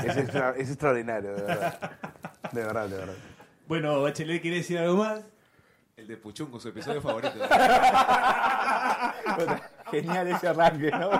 [0.07, 1.91] Es, extra- es extraordinario, de verdad.
[2.51, 3.15] De verdad, de verdad.
[3.67, 5.21] Bueno, Bachelet, ¿quiere decir algo más?
[5.95, 7.35] El de Puchungo, su episodio favorito.
[9.91, 11.11] Genial ese arranque, ¿no?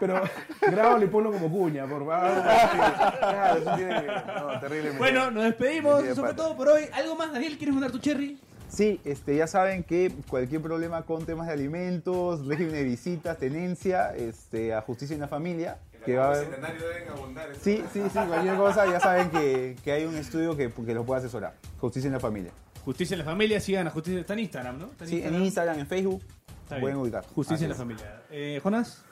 [0.00, 0.22] Pero
[0.62, 2.42] grábalo y ponlo como cuña, por favor.
[2.42, 4.06] Claro, eso tiene que...
[4.06, 4.90] No, terrible.
[4.92, 6.02] Bueno, nos despedimos.
[6.02, 6.84] Eso fue todo por hoy.
[6.94, 7.58] ¿Algo más, Daniel?
[7.58, 8.40] ¿Quieres mandar tu cherry?
[8.70, 14.16] Sí, este, ya saben que cualquier problema con temas de alimentos, régimen de visitas, tenencia,
[14.16, 15.76] este, a Justicia en la Familia,
[16.06, 16.50] que va a haber...
[16.50, 17.50] deben abundar.
[17.60, 21.04] Sí, sí, sí, cualquier cosa, ya saben que, que hay un estudio que, que los
[21.04, 21.52] puede asesorar.
[21.78, 22.50] Justicia en la Familia.
[22.84, 24.20] Justicia en la familia, sigan a Justicia.
[24.20, 24.86] Está en Instagram, ¿no?
[24.86, 26.22] Está Sí, en Instagram, en Facebook,
[26.62, 26.96] Está pueden bien.
[26.98, 27.24] ubicar.
[27.34, 27.78] Justicia en la es.
[27.78, 28.22] familia.
[28.30, 29.04] Eh, Jonas,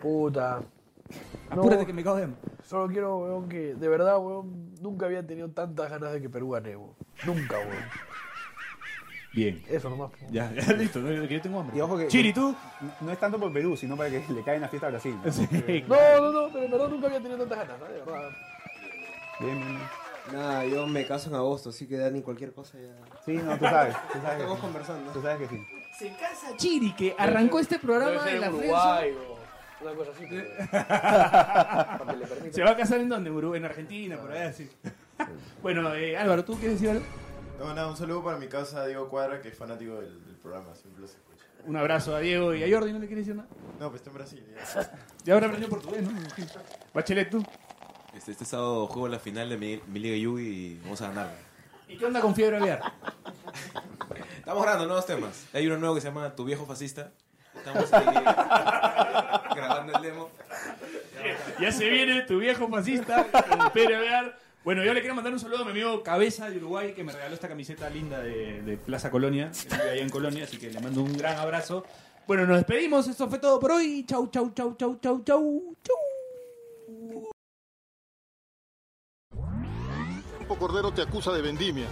[0.00, 0.62] Puta.
[1.50, 1.86] apúrate No.
[1.86, 2.36] que me hambre.
[2.64, 6.50] Solo quiero, weón, que de verdad, weón, nunca había tenido tantas ganas de que Perú
[6.50, 6.94] gane, weón.
[7.26, 7.84] Nunca, weón.
[9.34, 9.62] Bien.
[9.68, 10.10] Eso nomás.
[10.30, 11.76] Ya, ya listo, no, que yo tengo hambre.
[11.76, 12.54] Y ojo que- Chiri, ¿tú?
[13.00, 15.16] No es tanto por Perú, sino para que le caigan la fiesta a Brasil.
[15.24, 15.30] ¿no?
[15.32, 15.46] Sí.
[15.86, 17.86] No, no, no, pero en verdad nunca había tenido tantas ganas, ¿no?
[17.86, 18.30] De verdad.
[19.40, 19.88] Bien, bien, bien.
[20.32, 22.94] Nada, yo me caso en agosto, así que Dani, cualquier cosa ya.
[23.24, 23.94] Sí, no, tú sabes.
[24.12, 24.60] Tú sabes que Estamos sí.
[24.62, 25.10] conversando.
[25.12, 25.64] Tú sabes que sí.
[25.98, 30.26] Se casa Chiri, que arrancó este programa de en la Uruguay, o una cosa así.
[30.28, 30.44] pero-
[32.38, 32.52] que le.
[32.52, 33.30] ¿Se va a casar en dónde?
[33.30, 34.70] Uruguay, en Argentina, por allá, sí.
[35.62, 37.04] bueno, eh, Álvaro, ¿tú quieres decir algo?
[37.58, 40.74] No, nada, un saludo para mi casa, Diego Cuadra, que es fanático del, del programa,
[40.74, 41.44] siempre los escucha.
[41.66, 43.48] Un abrazo a Diego y a Jordi, ¿no le quieres decir nada?
[43.80, 44.44] No, pues está en Brasil.
[44.54, 44.92] ya.
[45.24, 46.10] Ya habrá aprendido portugués, ¿no?
[46.94, 47.44] Bachelet, ¿tú?
[48.18, 51.30] Este, este sábado juego la final de mi, mi Liga Yu y vamos a ganar.
[51.88, 52.92] ¿Y qué onda con Fiebre Aviar?
[54.38, 55.46] Estamos grabando nuevos temas.
[55.52, 57.12] Hay uno nuevo que se llama Tu viejo fascista.
[57.54, 58.06] Estamos ahí
[59.54, 60.30] grabando el demo.
[61.60, 64.36] Ya se viene tu viejo fascista con Fiebre Aviar.
[64.64, 67.12] Bueno, yo le quiero mandar un saludo a mi amigo Cabeza de Uruguay que me
[67.12, 70.72] regaló esta camiseta linda de, de Plaza Colonia, que vive allá en Colonia, así que
[70.72, 71.84] le mando un gran abrazo.
[72.26, 74.04] Bueno, nos despedimos, esto fue todo por hoy.
[74.08, 76.07] Chau, chau, chau, chau, chau, chau, chau.
[80.56, 81.86] Cordero te acusa de vendimia.